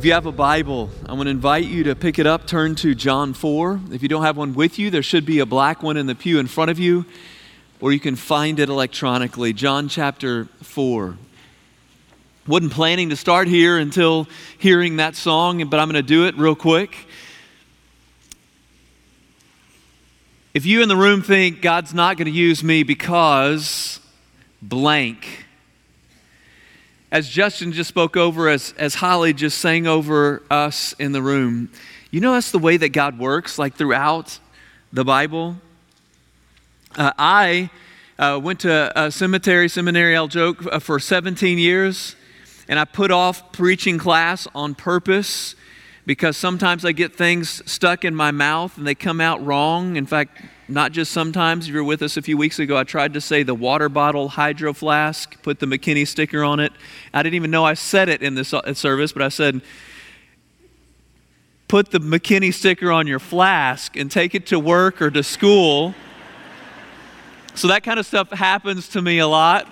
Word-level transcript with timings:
If 0.00 0.06
you 0.06 0.14
have 0.14 0.24
a 0.24 0.32
Bible, 0.32 0.88
I 1.04 1.12
want 1.12 1.24
to 1.26 1.30
invite 1.30 1.66
you 1.66 1.84
to 1.84 1.94
pick 1.94 2.18
it 2.18 2.26
up, 2.26 2.46
turn 2.46 2.74
to 2.76 2.94
John 2.94 3.34
4. 3.34 3.80
If 3.92 4.02
you 4.02 4.08
don't 4.08 4.22
have 4.22 4.34
one 4.34 4.54
with 4.54 4.78
you, 4.78 4.88
there 4.88 5.02
should 5.02 5.26
be 5.26 5.40
a 5.40 5.44
black 5.44 5.82
one 5.82 5.98
in 5.98 6.06
the 6.06 6.14
pew 6.14 6.38
in 6.38 6.46
front 6.46 6.70
of 6.70 6.78
you, 6.78 7.04
or 7.82 7.92
you 7.92 8.00
can 8.00 8.16
find 8.16 8.58
it 8.58 8.70
electronically. 8.70 9.52
John 9.52 9.90
chapter 9.90 10.46
4. 10.62 11.18
Wasn't 12.46 12.72
planning 12.72 13.10
to 13.10 13.16
start 13.16 13.46
here 13.46 13.76
until 13.76 14.26
hearing 14.56 14.96
that 14.96 15.16
song, 15.16 15.68
but 15.68 15.78
I'm 15.78 15.86
going 15.90 16.02
to 16.02 16.08
do 16.08 16.24
it 16.24 16.34
real 16.38 16.56
quick. 16.56 16.96
If 20.54 20.64
you 20.64 20.82
in 20.82 20.88
the 20.88 20.96
room 20.96 21.20
think 21.20 21.60
God's 21.60 21.92
not 21.92 22.16
going 22.16 22.24
to 22.24 22.32
use 22.32 22.64
me 22.64 22.84
because 22.84 24.00
blank, 24.62 25.44
as 27.12 27.28
Justin 27.28 27.72
just 27.72 27.88
spoke 27.88 28.16
over, 28.16 28.48
as, 28.48 28.72
as 28.78 28.94
Holly 28.94 29.32
just 29.32 29.58
sang 29.58 29.86
over 29.86 30.42
us 30.50 30.94
in 30.98 31.12
the 31.12 31.22
room, 31.22 31.70
you 32.10 32.20
know 32.20 32.32
that's 32.32 32.52
the 32.52 32.58
way 32.58 32.76
that 32.76 32.90
God 32.90 33.18
works, 33.18 33.58
like 33.58 33.74
throughout 33.74 34.38
the 34.92 35.04
Bible. 35.04 35.56
Uh, 36.96 37.12
I 37.18 37.70
uh, 38.18 38.40
went 38.42 38.60
to 38.60 38.92
a 39.00 39.10
cemetery, 39.10 39.68
seminary, 39.68 40.16
I'll 40.16 40.28
joke, 40.28 40.66
uh, 40.66 40.78
for 40.78 40.98
17 40.98 41.58
years, 41.58 42.16
and 42.68 42.78
I 42.78 42.84
put 42.84 43.10
off 43.10 43.52
preaching 43.52 43.98
class 43.98 44.46
on 44.54 44.74
purpose 44.74 45.54
because 46.06 46.36
sometimes 46.36 46.84
I 46.84 46.92
get 46.92 47.14
things 47.14 47.62
stuck 47.70 48.04
in 48.04 48.14
my 48.14 48.30
mouth 48.30 48.76
and 48.76 48.86
they 48.86 48.94
come 48.94 49.20
out 49.20 49.44
wrong. 49.44 49.96
In 49.96 50.06
fact, 50.06 50.42
not 50.70 50.92
just 50.92 51.12
sometimes. 51.12 51.66
If 51.66 51.72
you 51.74 51.80
were 51.80 51.84
with 51.84 52.02
us 52.02 52.16
a 52.16 52.22
few 52.22 52.36
weeks 52.36 52.58
ago, 52.58 52.76
I 52.76 52.84
tried 52.84 53.14
to 53.14 53.20
say 53.20 53.42
the 53.42 53.54
water 53.54 53.88
bottle 53.88 54.28
hydro 54.28 54.72
flask, 54.72 55.42
put 55.42 55.58
the 55.58 55.66
McKinney 55.66 56.06
sticker 56.06 56.44
on 56.44 56.60
it. 56.60 56.72
I 57.12 57.22
didn't 57.22 57.34
even 57.34 57.50
know 57.50 57.64
I 57.64 57.74
said 57.74 58.08
it 58.08 58.22
in 58.22 58.34
this 58.34 58.54
uh, 58.54 58.74
service, 58.74 59.12
but 59.12 59.22
I 59.22 59.28
said, 59.28 59.62
put 61.68 61.90
the 61.90 62.00
McKinney 62.00 62.52
sticker 62.52 62.90
on 62.90 63.06
your 63.06 63.18
flask 63.18 63.96
and 63.96 64.10
take 64.10 64.34
it 64.34 64.46
to 64.46 64.58
work 64.58 65.00
or 65.00 65.10
to 65.10 65.22
school. 65.22 65.94
so 67.54 67.68
that 67.68 67.82
kind 67.82 67.98
of 67.98 68.06
stuff 68.06 68.30
happens 68.30 68.88
to 68.88 69.02
me 69.02 69.18
a 69.18 69.26
lot. 69.26 69.68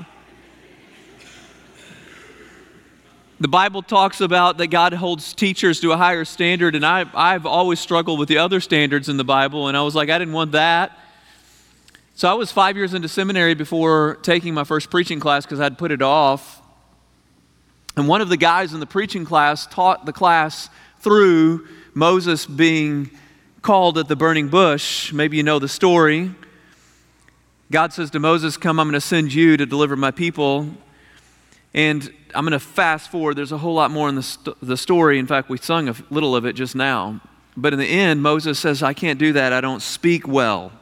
The 3.41 3.49
Bible 3.49 3.83
talks 3.83 4.21
about 4.21 4.59
that 4.59 4.67
God 4.67 4.93
holds 4.93 5.33
teachers 5.33 5.81
to 5.81 5.93
a 5.93 5.97
higher 5.97 6.25
standard, 6.25 6.75
and 6.75 6.85
I, 6.85 7.05
I've 7.15 7.47
always 7.47 7.79
struggled 7.79 8.19
with 8.19 8.29
the 8.29 8.39
other 8.39 8.61
standards 8.61 9.09
in 9.09 9.17
the 9.17 9.25
Bible, 9.25 9.69
and 9.69 9.77
I 9.77 9.83
was 9.83 9.95
like, 9.95 10.11
I 10.11 10.19
didn't 10.19 10.35
want 10.35 10.53
that. 10.53 10.99
So 12.17 12.29
I 12.29 12.35
was 12.35 12.51
five 12.51 12.77
years 12.77 12.95
into 12.95 13.07
seminary 13.07 13.55
before 13.55 14.19
taking 14.23 14.55
my 14.55 14.65
first 14.65 14.91
preaching 14.91 15.21
class 15.21 15.47
because 15.47 15.61
I'd 15.61 15.79
put 15.79 15.93
it 15.93 16.03
off. 16.03 16.61
And 17.97 18.09
one 18.09 18.21
of 18.21 18.29
the 18.29 18.37
guys 18.37 18.75
in 18.75 18.81
the 18.81 18.87
preaching 18.87 19.25
class 19.25 19.69
taught 19.69 20.05
the 20.05 20.13
class 20.13 20.69
through 20.99 21.69
Moses 21.95 22.45
being 22.45 23.09
called 23.63 23.99
at 23.99 24.09
the 24.09 24.17
burning 24.17 24.49
bush. 24.49 25.13
Maybe 25.13 25.37
you 25.37 25.45
know 25.45 25.61
the 25.61 25.69
story. 25.69 26.33
God 27.71 27.93
says 27.93 28.11
to 28.11 28.19
Moses, 28.19 28.57
Come, 28.57 28.81
I'm 28.81 28.89
going 28.89 28.95
to 28.95 29.01
send 29.01 29.33
you 29.33 29.57
to 29.57 29.67
deliver 29.67 29.95
my 29.95 30.11
people. 30.11 30.69
And 31.73 32.13
I'm 32.35 32.45
going 32.45 32.53
to 32.53 32.61
fast 32.61 33.11
forward. 33.11 33.37
There's 33.37 33.53
a 33.53 33.59
whole 33.59 33.75
lot 33.75 33.91
more 33.91 34.09
in 34.09 34.15
the, 34.15 34.23
st- 34.23 34.57
the 34.61 34.77
story. 34.77 35.19
In 35.19 35.27
fact, 35.27 35.49
we 35.49 35.59
sung 35.59 35.89
a 35.89 35.95
little 36.11 36.37
of 36.37 36.45
it 36.45 36.55
just 36.55 36.75
now. 36.75 37.21
But 37.57 37.73
in 37.73 37.79
the 37.79 37.87
end, 37.87 38.23
Moses 38.23 38.59
says, 38.59 38.83
I 38.83 38.93
can't 38.93 39.19
do 39.19 39.33
that. 39.33 39.53
I 39.53 39.61
don't 39.61 39.83
speak 39.83 40.29
well. 40.29 40.73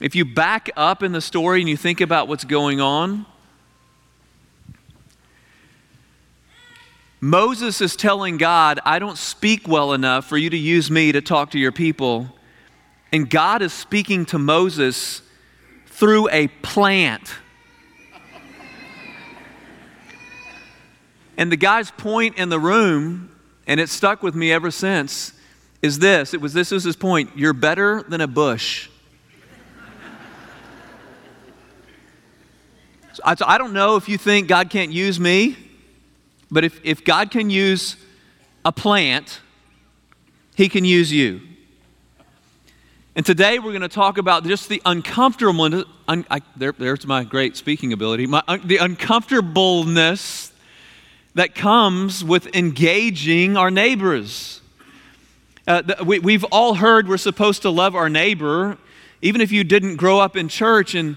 If 0.00 0.14
you 0.14 0.24
back 0.24 0.70
up 0.76 1.02
in 1.02 1.12
the 1.12 1.20
story 1.20 1.60
and 1.60 1.68
you 1.68 1.76
think 1.76 2.00
about 2.00 2.28
what's 2.28 2.44
going 2.44 2.80
on, 2.80 3.26
Moses 7.20 7.80
is 7.80 7.96
telling 7.96 8.36
God, 8.36 8.78
I 8.84 9.00
don't 9.00 9.18
speak 9.18 9.66
well 9.66 9.92
enough 9.92 10.28
for 10.28 10.36
you 10.36 10.50
to 10.50 10.56
use 10.56 10.90
me 10.90 11.10
to 11.10 11.20
talk 11.20 11.50
to 11.50 11.58
your 11.58 11.72
people. 11.72 12.28
And 13.12 13.28
God 13.28 13.60
is 13.60 13.72
speaking 13.72 14.24
to 14.26 14.38
Moses 14.38 15.22
through 15.86 16.28
a 16.30 16.46
plant. 16.48 17.34
And 21.38 21.52
the 21.52 21.56
guy's 21.56 21.92
point 21.92 22.36
in 22.36 22.48
the 22.48 22.58
room, 22.58 23.30
and 23.68 23.78
it 23.78 23.88
stuck 23.88 24.24
with 24.24 24.34
me 24.34 24.50
ever 24.50 24.72
since, 24.72 25.32
is 25.80 26.00
this. 26.00 26.34
It 26.34 26.40
was 26.40 26.52
this 26.52 26.72
was 26.72 26.82
his 26.82 26.96
point. 26.96 27.30
You're 27.36 27.52
better 27.52 28.02
than 28.02 28.20
a 28.20 28.26
bush. 28.26 28.88
so 33.12 33.22
I, 33.24 33.36
I 33.46 33.56
don't 33.56 33.72
know 33.72 33.94
if 33.94 34.08
you 34.08 34.18
think 34.18 34.48
God 34.48 34.68
can't 34.68 34.90
use 34.90 35.20
me, 35.20 35.56
but 36.50 36.64
if, 36.64 36.80
if 36.82 37.04
God 37.04 37.30
can 37.30 37.50
use 37.50 37.96
a 38.64 38.72
plant, 38.72 39.40
he 40.56 40.68
can 40.68 40.84
use 40.84 41.12
you. 41.12 41.40
And 43.14 43.24
today 43.24 43.60
we're 43.60 43.70
going 43.70 43.82
to 43.82 43.88
talk 43.88 44.18
about 44.18 44.44
just 44.44 44.68
the 44.68 44.82
uncomfortableness. 44.84 45.84
Un, 46.08 46.26
I, 46.30 46.40
there, 46.56 46.72
there's 46.72 47.06
my 47.06 47.22
great 47.22 47.56
speaking 47.56 47.92
ability. 47.92 48.26
My, 48.26 48.42
un, 48.48 48.62
the 48.64 48.78
uncomfortableness 48.78 50.52
that 51.34 51.54
comes 51.54 52.24
with 52.24 52.54
engaging 52.54 53.56
our 53.56 53.70
neighbors. 53.70 54.60
Uh, 55.66 55.82
we, 56.04 56.18
we've 56.18 56.44
all 56.44 56.74
heard 56.74 57.08
we're 57.08 57.16
supposed 57.18 57.62
to 57.62 57.70
love 57.70 57.94
our 57.94 58.08
neighbor, 58.08 58.78
even 59.20 59.40
if 59.40 59.52
you 59.52 59.64
didn't 59.64 59.96
grow 59.96 60.18
up 60.18 60.36
in 60.36 60.48
church. 60.48 60.94
And 60.94 61.16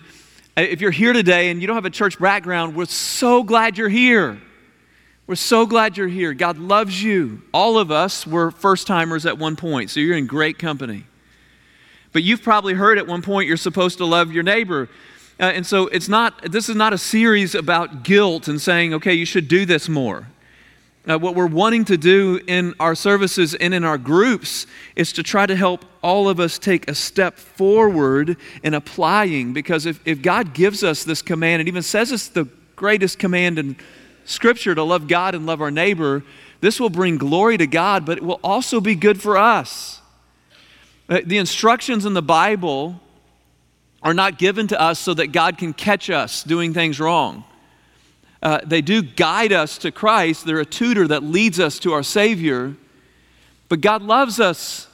uh, 0.58 0.62
if 0.62 0.82
you're 0.82 0.92
here 0.92 1.14
today 1.14 1.50
and 1.50 1.62
you 1.62 1.68
don't 1.68 1.78
have 1.78 1.86
a 1.86 1.90
church 1.90 2.20
background, 2.20 2.76
we're 2.76 2.86
so 2.86 3.44
glad 3.44 3.78
you're 3.78 3.90
here. 3.90 4.42
We're 5.28 5.36
so 5.36 5.66
glad 5.66 5.96
you're 5.96 6.10
here. 6.10 6.34
God 6.34 6.58
loves 6.58 7.02
you. 7.02 7.42
All 7.54 7.78
of 7.78 7.92
us 7.92 8.28
were 8.28 8.52
first 8.52 8.88
timers 8.88 9.26
at 9.26 9.38
one 9.38 9.56
point, 9.56 9.90
so 9.90 10.02
you're 10.02 10.18
in 10.18 10.28
great 10.28 10.60
company. 10.60 11.06
But 12.12 12.24
you've 12.24 12.44
probably 12.44 12.74
heard 12.74 12.98
at 12.98 13.08
one 13.08 13.22
point 13.22 13.48
you're 13.48 13.56
supposed 13.56 14.00
to 14.00 14.06
love 14.06 14.34
your 14.34 14.44
neighbor. 14.44 14.90
Uh, 15.42 15.46
and 15.46 15.66
so 15.66 15.88
it's 15.88 16.08
not, 16.08 16.52
this 16.52 16.70
is 16.70 16.76
not 16.76 16.94
a 16.94 16.98
series 17.00 17.56
about 17.56 18.04
guilt 18.04 18.48
and 18.48 18.62
saying, 18.62 18.94
okay, 18.94 19.14
you 19.14 19.26
should 19.26 19.48
do 19.48 19.66
this 19.66 19.90
more. 19.90 20.28
Uh, 21.10 21.18
what 21.18 21.34
we're 21.34 21.48
wanting 21.48 21.84
to 21.84 21.98
do 21.98 22.40
in 22.46 22.76
our 22.80 22.94
services 22.94 23.56
and 23.56 23.74
in 23.74 23.84
our 23.84 23.98
groups 23.98 24.68
is 24.96 25.12
to 25.12 25.24
try 25.24 25.48
to 25.48 25.56
help 25.56 25.84
all 26.04 26.30
of 26.30 26.40
us 26.40 26.60
take 26.60 26.88
a 26.88 26.94
step 26.94 27.40
forward 27.40 28.38
in 28.62 28.76
applying. 28.76 29.52
Because 29.52 29.88
if, 29.88 30.00
if 30.06 30.22
God 30.22 30.54
gives 30.54 30.84
us 30.84 31.04
this 31.04 31.24
command, 31.24 31.60
and 31.60 31.68
even 31.68 31.82
says 31.82 32.12
it's 32.12 32.28
the 32.28 32.48
greatest 32.76 33.18
command 33.18 33.58
in 33.58 33.76
Scripture 34.26 34.76
to 34.76 34.84
love 34.84 35.08
God 35.08 35.34
and 35.34 35.48
love 35.48 35.60
our 35.60 35.72
neighbor, 35.72 36.24
this 36.60 36.80
will 36.80 36.92
bring 36.92 37.18
glory 37.18 37.58
to 37.58 37.66
God, 37.66 38.06
but 38.06 38.20
it 38.20 38.24
will 38.24 38.40
also 38.44 38.80
be 38.80 38.94
good 38.94 39.20
for 39.20 39.38
us. 39.38 40.02
Uh, 41.10 41.22
the 41.26 41.40
instructions 41.40 42.06
in 42.06 42.14
the 42.14 42.22
Bible 42.22 43.02
are 44.04 44.14
not 44.14 44.38
given 44.38 44.68
to 44.68 44.82
us 44.82 45.00
so 45.00 45.14
that 45.14 45.28
God 45.28 45.58
can 45.58 45.74
catch 45.74 46.10
us 46.10 46.44
doing 46.44 46.74
things 46.74 47.00
wrong. 47.00 47.44
Uh, 48.42 48.60
they 48.66 48.82
do 48.82 49.04
guide 49.04 49.54
us 49.54 49.78
to 49.80 49.92
Christ, 49.92 50.46
they're 50.46 50.60
a 50.60 50.66
tutor 50.66 51.08
that 51.08 51.24
leads 51.24 51.60
us 51.60 51.78
to 51.80 51.94
our 51.94 52.04
Savior. 52.04 52.76
But 53.70 53.82
God 53.82 54.02
loves 54.02 54.40
us. 54.40 54.88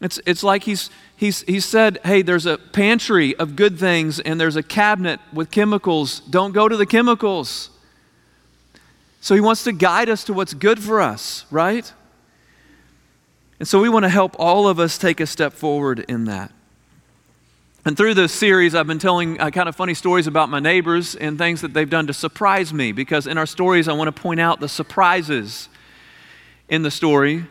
It's, 0.00 0.20
it's 0.26 0.42
like 0.42 0.64
he's, 0.64 0.90
he's, 1.16 1.42
he 1.42 1.60
said, 1.60 1.98
hey, 2.04 2.22
there's 2.22 2.46
a 2.46 2.58
pantry 2.58 3.36
of 3.36 3.54
good 3.54 3.78
things 3.78 4.18
and 4.18 4.40
there's 4.40 4.56
a 4.56 4.62
cabinet 4.62 5.20
with 5.32 5.50
chemicals. 5.50 6.20
Don't 6.20 6.52
go 6.52 6.68
to 6.68 6.76
the 6.76 6.86
chemicals. 6.86 7.70
So 9.20 9.34
he 9.34 9.40
wants 9.40 9.64
to 9.64 9.72
guide 9.72 10.08
us 10.08 10.24
to 10.24 10.32
what's 10.32 10.54
good 10.54 10.78
for 10.82 11.00
us, 11.00 11.44
right? 11.50 11.90
And 13.58 13.68
so 13.68 13.80
we 13.80 13.90
want 13.90 14.04
to 14.04 14.08
help 14.08 14.34
all 14.38 14.66
of 14.66 14.80
us 14.80 14.96
take 14.96 15.20
a 15.20 15.26
step 15.26 15.52
forward 15.52 16.00
in 16.00 16.24
that. 16.24 16.52
And 17.82 17.96
through 17.96 18.12
this 18.12 18.32
series, 18.32 18.74
I've 18.74 18.86
been 18.86 18.98
telling 18.98 19.40
uh, 19.40 19.48
kind 19.50 19.66
of 19.66 19.74
funny 19.74 19.94
stories 19.94 20.26
about 20.26 20.50
my 20.50 20.60
neighbors 20.60 21.14
and 21.14 21.38
things 21.38 21.62
that 21.62 21.72
they've 21.72 21.88
done 21.88 22.06
to 22.08 22.12
surprise 22.12 22.74
me 22.74 22.92
because 22.92 23.26
in 23.26 23.38
our 23.38 23.46
stories, 23.46 23.88
I 23.88 23.94
want 23.94 24.14
to 24.14 24.20
point 24.20 24.38
out 24.38 24.60
the 24.60 24.68
surprises 24.68 25.70
in 26.68 26.82
the 26.82 26.90
story. 26.90 27.46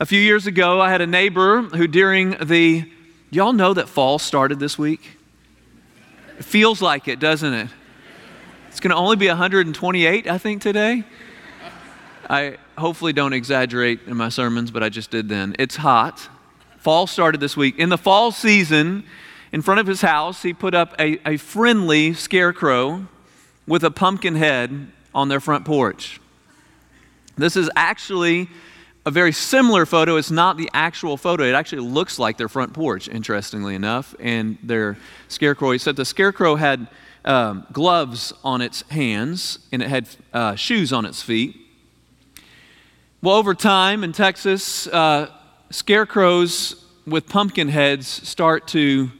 A 0.00 0.06
few 0.06 0.20
years 0.20 0.48
ago, 0.48 0.80
I 0.80 0.90
had 0.90 1.00
a 1.00 1.06
neighbor 1.06 1.62
who, 1.62 1.86
during 1.86 2.30
the, 2.44 2.90
y'all 3.30 3.52
know 3.52 3.72
that 3.72 3.88
fall 3.88 4.18
started 4.18 4.58
this 4.58 4.76
week? 4.76 5.16
It 6.36 6.44
feels 6.44 6.82
like 6.82 7.06
it, 7.06 7.20
doesn't 7.20 7.54
it? 7.54 7.68
It's 8.66 8.80
going 8.80 8.90
to 8.90 8.96
only 8.96 9.14
be 9.14 9.28
128, 9.28 10.26
I 10.26 10.38
think, 10.38 10.60
today. 10.60 11.04
I 12.28 12.56
hopefully 12.76 13.12
don't 13.12 13.32
exaggerate 13.32 14.00
in 14.08 14.16
my 14.16 14.28
sermons, 14.28 14.72
but 14.72 14.82
I 14.82 14.88
just 14.88 15.12
did 15.12 15.28
then. 15.28 15.54
It's 15.60 15.76
hot. 15.76 16.28
Fall 16.84 17.06
started 17.06 17.40
this 17.40 17.56
week. 17.56 17.78
In 17.78 17.88
the 17.88 17.96
fall 17.96 18.30
season, 18.30 19.04
in 19.52 19.62
front 19.62 19.80
of 19.80 19.86
his 19.86 20.02
house, 20.02 20.42
he 20.42 20.52
put 20.52 20.74
up 20.74 20.94
a, 20.98 21.18
a 21.26 21.38
friendly 21.38 22.12
scarecrow 22.12 23.06
with 23.66 23.84
a 23.84 23.90
pumpkin 23.90 24.34
head 24.34 24.88
on 25.14 25.30
their 25.30 25.40
front 25.40 25.64
porch. 25.64 26.20
This 27.38 27.56
is 27.56 27.70
actually 27.74 28.50
a 29.06 29.10
very 29.10 29.32
similar 29.32 29.86
photo. 29.86 30.16
It's 30.16 30.30
not 30.30 30.58
the 30.58 30.68
actual 30.74 31.16
photo. 31.16 31.44
It 31.44 31.54
actually 31.54 31.88
looks 31.88 32.18
like 32.18 32.36
their 32.36 32.50
front 32.50 32.74
porch, 32.74 33.08
interestingly 33.08 33.74
enough, 33.74 34.14
and 34.20 34.58
their 34.62 34.98
scarecrow. 35.28 35.70
He 35.70 35.78
said 35.78 35.96
the 35.96 36.04
scarecrow 36.04 36.56
had 36.56 36.86
um, 37.24 37.66
gloves 37.72 38.34
on 38.44 38.60
its 38.60 38.82
hands 38.90 39.58
and 39.72 39.80
it 39.80 39.88
had 39.88 40.06
uh, 40.34 40.54
shoes 40.54 40.92
on 40.92 41.06
its 41.06 41.22
feet. 41.22 41.56
Well, 43.22 43.36
over 43.36 43.54
time 43.54 44.04
in 44.04 44.12
Texas, 44.12 44.86
uh, 44.86 45.30
scarecrows 45.70 46.84
with 47.06 47.28
pumpkin 47.28 47.68
heads 47.68 48.06
start 48.06 48.68
to 48.68 49.10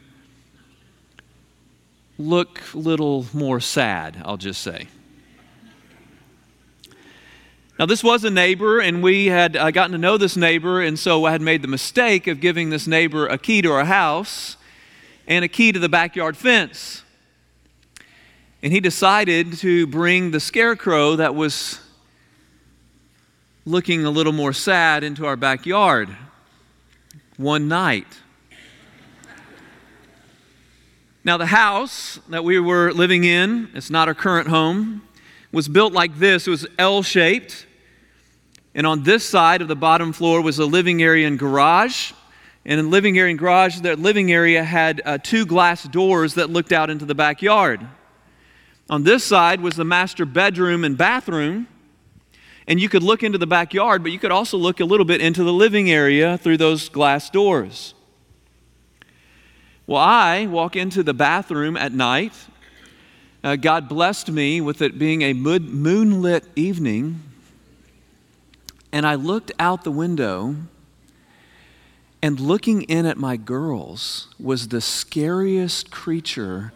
look 2.19 2.61
a 2.73 2.79
little 2.79 3.27
more 3.33 3.61
sad, 3.61 4.23
I'll 4.25 4.37
just 4.37 4.63
say. 4.63 4.87
Now, 7.79 7.87
this 7.87 8.05
was 8.05 8.23
a 8.23 8.31
neighbor, 8.31 8.79
and 8.79 9.03
we 9.03 9.27
had 9.27 9.57
uh, 9.57 9.73
gotten 9.73 9.93
to 9.93 9.99
know 9.99 10.17
this 10.17 10.37
neighbor, 10.37 10.81
and 10.81 10.97
so 10.97 11.25
I 11.25 11.33
had 11.33 11.43
made 11.43 11.61
the 11.61 11.69
mistake 11.69 12.29
of 12.29 12.41
giving 12.41 12.71
this 12.71 12.87
neighbor 12.87 13.27
a 13.27 13.37
key 13.37 13.63
to 13.63 13.73
our 13.73 13.85
house 13.85 14.57
and 15.27 15.45
a 15.45 15.49
key 15.49 15.73
to 15.73 15.81
the 15.81 15.89
backyard 15.89 16.37
fence. 16.37 17.03
And 18.63 18.73
he 18.73 18.79
decided 18.79 19.55
to 19.59 19.89
bring 19.89 20.31
the 20.31 20.39
scarecrow 20.39 21.17
that 21.17 21.35
was 21.35 21.81
looking 23.67 24.05
a 24.05 24.11
little 24.11 24.33
more 24.33 24.53
sad 24.53 25.03
into 25.03 25.27
our 25.27 25.37
backyard 25.37 26.17
one 27.37 27.69
night. 27.69 28.07
Now, 31.25 31.39
the 31.39 31.47
house 31.47 32.21
that 32.29 32.45
we 32.45 32.59
were 32.59 32.93
living 32.93 33.25
in, 33.25 33.71
it's 33.75 33.91
not 33.91 34.09
our 34.09 34.15
current 34.15 34.49
home, 34.49 35.03
was 35.53 35.69
built 35.69 35.93
like 35.93 36.19
this. 36.19 36.47
It 36.47 36.51
was 36.51 36.67
L 36.79 37.03
shaped. 37.03 37.67
And 38.75 38.87
on 38.87 39.05
this 39.05 39.25
side 39.25 39.63
of 39.63 39.69
the 39.69 39.77
bottom 39.77 40.13
floor 40.13 40.43
was 40.43 40.59
a 40.59 40.67
living 40.67 41.03
area 41.03 41.27
and 41.27 41.39
garage. 41.39 42.13
And 42.67 42.79
in 42.79 42.87
the 42.87 42.91
living 42.91 43.19
area 43.19 43.31
and 43.31 43.39
garage, 43.39 43.81
that 43.81 43.99
living 43.99 44.33
area 44.33 44.63
had 44.65 45.01
uh, 45.05 45.19
two 45.19 45.47
glass 45.47 45.85
doors 45.85 46.35
that 46.35 46.51
looked 46.51 46.73
out 46.73 46.91
into 46.91 47.05
the 47.05 47.15
backyard. 47.15 47.87
On 48.91 49.03
this 49.03 49.25
side 49.25 49.61
was 49.61 49.77
the 49.77 49.85
master 49.85 50.27
bedroom 50.27 50.85
and 50.85 50.99
bathroom. 50.99 51.69
And 52.67 52.81
you 52.81 52.89
could 52.89 53.03
look 53.03 53.23
into 53.23 53.39
the 53.39 53.47
backyard, 53.47 54.03
but 54.03 54.13
you 54.13 54.19
could 54.19 54.31
also 54.31 54.57
look 54.57 54.81
a 54.81 54.85
little 54.85 55.05
bit 55.05 55.21
into 55.21 55.45
the 55.45 55.53
living 55.53 55.91
area 55.91 56.39
through 56.39 56.57
those 56.57 56.89
glass 56.89 57.29
doors. 57.29 57.95
Well, 59.87 60.01
I 60.01 60.47
walk 60.47 60.77
into 60.77 61.03
the 61.03 61.13
bathroom 61.13 61.77
at 61.77 61.93
night 61.93 62.33
uh, 63.45 63.57
God 63.57 63.91
blessed 63.91 64.31
me 64.31 64.63
with 64.63 64.81
it 64.81 64.99
being 64.99 65.21
a 65.21 65.35
moonlit 65.35 66.45
evening, 66.57 67.21
and 68.91 69.07
I 69.07 69.17
looked 69.17 69.53
out 69.59 69.85
the 69.85 69.91
window, 69.91 70.57
and 72.23 72.41
looking 72.41 72.85
in 72.85 73.05
at 73.05 73.19
my 73.19 73.37
girls 73.37 74.29
was 74.41 74.69
the 74.69 74.81
scariest 74.81 75.91
creature 75.91 76.73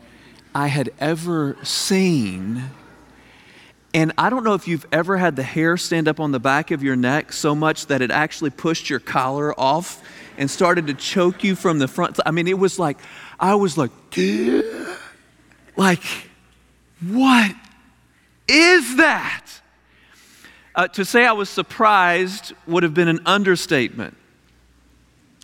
I 0.55 0.67
had 0.67 0.91
ever 1.01 1.57
seen. 1.63 2.65
And 3.95 4.13
I 4.19 4.29
don't 4.29 4.45
know 4.45 4.55
if 4.55 4.69
you've 4.69 4.87
ever 4.93 5.17
had 5.17 5.37
the 5.37 5.43
hair 5.43 5.77
stand 5.77 6.09
up 6.09 6.21
on 6.21 6.31
the 6.31 6.39
back 6.39 6.71
of 6.71 6.83
your 6.83 6.97
neck 6.97 7.33
so 7.33 7.55
much 7.55 7.87
that 7.87 8.03
it 8.03 8.11
actually 8.11 8.51
pushed 8.51 8.91
your 8.91 9.01
collar 9.01 9.59
off 9.59 10.03
and 10.37 10.51
started 10.51 10.89
to 10.89 10.95
choke 10.95 11.43
you 11.43 11.57
from 11.57 11.79
the 11.79 11.89
front. 11.89 12.19
I 12.27 12.31
mean, 12.31 12.49
it 12.49 12.59
was 12.59 12.79
like, 12.79 12.99
I 13.41 13.55
was 13.55 13.79
like, 13.79 13.91
like, 15.77 16.03
what 17.01 17.55
is 18.47 18.97
that? 18.97 19.47
Uh, 20.75 20.87
to 20.89 21.05
say 21.05 21.25
I 21.25 21.33
was 21.33 21.49
surprised 21.49 22.53
would 22.67 22.83
have 22.83 22.95
been 22.95 23.09
an 23.09 23.21
understatement. 23.25 24.18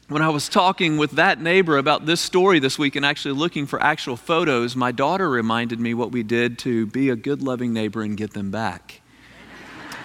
When 0.07 0.21
I 0.21 0.29
was 0.29 0.51
talking 0.51 0.99
with 0.99 1.13
that 1.13 1.41
neighbor 1.41 1.79
about 1.79 2.05
this 2.05 2.21
story 2.21 2.59
this 2.59 2.79
week 2.79 2.95
and 2.95 3.07
actually 3.07 3.33
looking 3.33 3.65
for 3.65 3.83
actual 3.83 4.19
photos, 4.19 4.77
my 4.77 4.93
daughter 4.93 5.31
reminded 5.31 5.81
me 5.81 5.95
what 5.95 6.13
we 6.13 6.23
did 6.23 6.59
to 6.59 6.85
be 6.85 7.09
a 7.09 7.17
good, 7.17 7.41
loving 7.41 7.73
neighbor 7.73 8.03
and 8.03 8.15
get 8.15 8.35
them 8.35 8.51
back. 8.51 9.01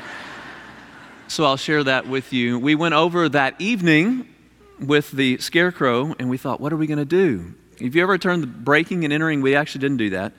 so 1.27 1.43
I'll 1.43 1.57
share 1.57 1.83
that 1.83 2.07
with 2.07 2.31
you. 2.31 2.57
We 2.57 2.75
went 2.75 2.93
over 2.93 3.27
that 3.27 3.59
evening 3.59 4.25
with 4.79 5.11
the 5.11 5.37
scarecrow 5.39 6.15
and 6.17 6.29
we 6.29 6.37
thought, 6.37 6.61
what 6.61 6.71
are 6.71 6.77
we 6.77 6.87
going 6.87 6.99
to 6.99 7.03
do? 7.03 7.53
If 7.77 7.93
you 7.93 8.01
ever 8.01 8.17
turned 8.17 8.43
the 8.43 8.47
breaking 8.47 9.03
and 9.03 9.11
entering? 9.11 9.41
We 9.41 9.53
actually 9.53 9.81
didn't 9.81 9.97
do 9.97 10.11
that. 10.11 10.31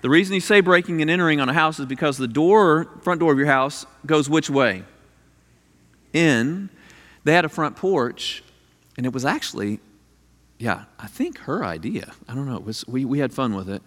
The 0.00 0.10
reason 0.10 0.34
you 0.34 0.40
say 0.40 0.60
breaking 0.60 1.02
and 1.02 1.08
entering 1.08 1.40
on 1.40 1.48
a 1.48 1.54
house 1.54 1.78
is 1.78 1.86
because 1.86 2.18
the 2.18 2.26
door, 2.26 2.88
front 3.02 3.20
door 3.20 3.30
of 3.30 3.38
your 3.38 3.46
house, 3.46 3.86
goes 4.04 4.28
which 4.28 4.50
way? 4.50 4.82
In. 6.12 6.68
They 7.22 7.32
had 7.32 7.44
a 7.44 7.48
front 7.48 7.76
porch, 7.76 8.43
and 8.96 9.06
it 9.06 9.12
was 9.12 9.24
actually, 9.24 9.80
yeah, 10.58 10.84
I 10.98 11.06
think 11.06 11.38
her 11.40 11.64
idea. 11.64 12.12
I 12.28 12.34
don't 12.34 12.46
know. 12.46 12.56
It 12.56 12.64
was, 12.64 12.86
we, 12.86 13.04
we 13.04 13.18
had 13.18 13.32
fun 13.32 13.54
with 13.54 13.68
it. 13.68 13.82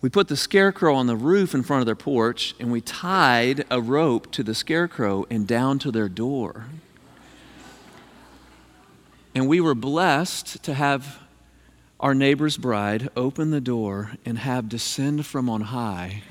We 0.00 0.08
put 0.08 0.28
the 0.28 0.36
scarecrow 0.36 0.94
on 0.94 1.06
the 1.06 1.16
roof 1.16 1.54
in 1.54 1.62
front 1.62 1.80
of 1.80 1.86
their 1.86 1.94
porch, 1.94 2.54
and 2.58 2.72
we 2.72 2.80
tied 2.80 3.64
a 3.70 3.80
rope 3.80 4.32
to 4.32 4.42
the 4.42 4.54
scarecrow 4.54 5.26
and 5.30 5.46
down 5.46 5.78
to 5.80 5.90
their 5.90 6.08
door. 6.08 6.66
And 9.34 9.46
we 9.46 9.60
were 9.60 9.74
blessed 9.74 10.62
to 10.64 10.74
have 10.74 11.20
our 12.00 12.14
neighbor's 12.14 12.56
bride 12.56 13.10
open 13.14 13.50
the 13.50 13.60
door 13.60 14.12
and 14.24 14.38
have 14.38 14.68
descend 14.68 15.26
from 15.26 15.50
on 15.50 15.60
high. 15.60 16.22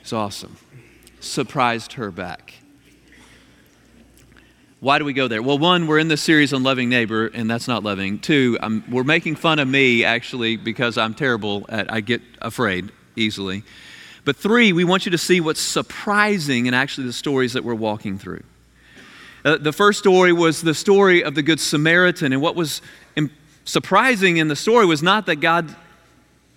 It's 0.00 0.12
awesome. 0.12 0.56
Surprised 1.18 1.94
her 1.94 2.10
back. 2.12 2.54
Why 4.80 4.98
do 4.98 5.06
we 5.06 5.14
go 5.14 5.26
there? 5.26 5.42
Well, 5.42 5.56
one, 5.56 5.86
we're 5.86 5.98
in 5.98 6.08
this 6.08 6.20
series 6.20 6.52
on 6.52 6.62
loving 6.62 6.90
neighbor, 6.90 7.28
and 7.28 7.50
that's 7.50 7.66
not 7.66 7.82
loving. 7.82 8.18
Two, 8.18 8.58
I'm, 8.60 8.84
we're 8.90 9.04
making 9.04 9.36
fun 9.36 9.58
of 9.58 9.66
me 9.66 10.04
actually 10.04 10.58
because 10.58 10.98
I'm 10.98 11.14
terrible 11.14 11.64
at 11.70 11.90
I 11.90 12.00
get 12.00 12.20
afraid 12.42 12.92
easily. 13.16 13.62
But 14.26 14.36
three, 14.36 14.74
we 14.74 14.84
want 14.84 15.06
you 15.06 15.12
to 15.12 15.18
see 15.18 15.40
what's 15.40 15.62
surprising 15.62 16.66
in 16.66 16.74
actually 16.74 17.06
the 17.06 17.14
stories 17.14 17.54
that 17.54 17.64
we're 17.64 17.74
walking 17.74 18.18
through. 18.18 18.42
Uh, 19.46 19.56
the 19.56 19.72
first 19.72 19.98
story 19.98 20.34
was 20.34 20.60
the 20.60 20.74
story 20.74 21.24
of 21.24 21.34
the 21.34 21.42
Good 21.42 21.58
Samaritan. 21.58 22.34
And 22.34 22.42
what 22.42 22.54
was 22.54 22.82
surprising 23.64 24.36
in 24.36 24.48
the 24.48 24.56
story 24.56 24.84
was 24.84 25.02
not 25.02 25.24
that 25.24 25.36
God 25.36 25.74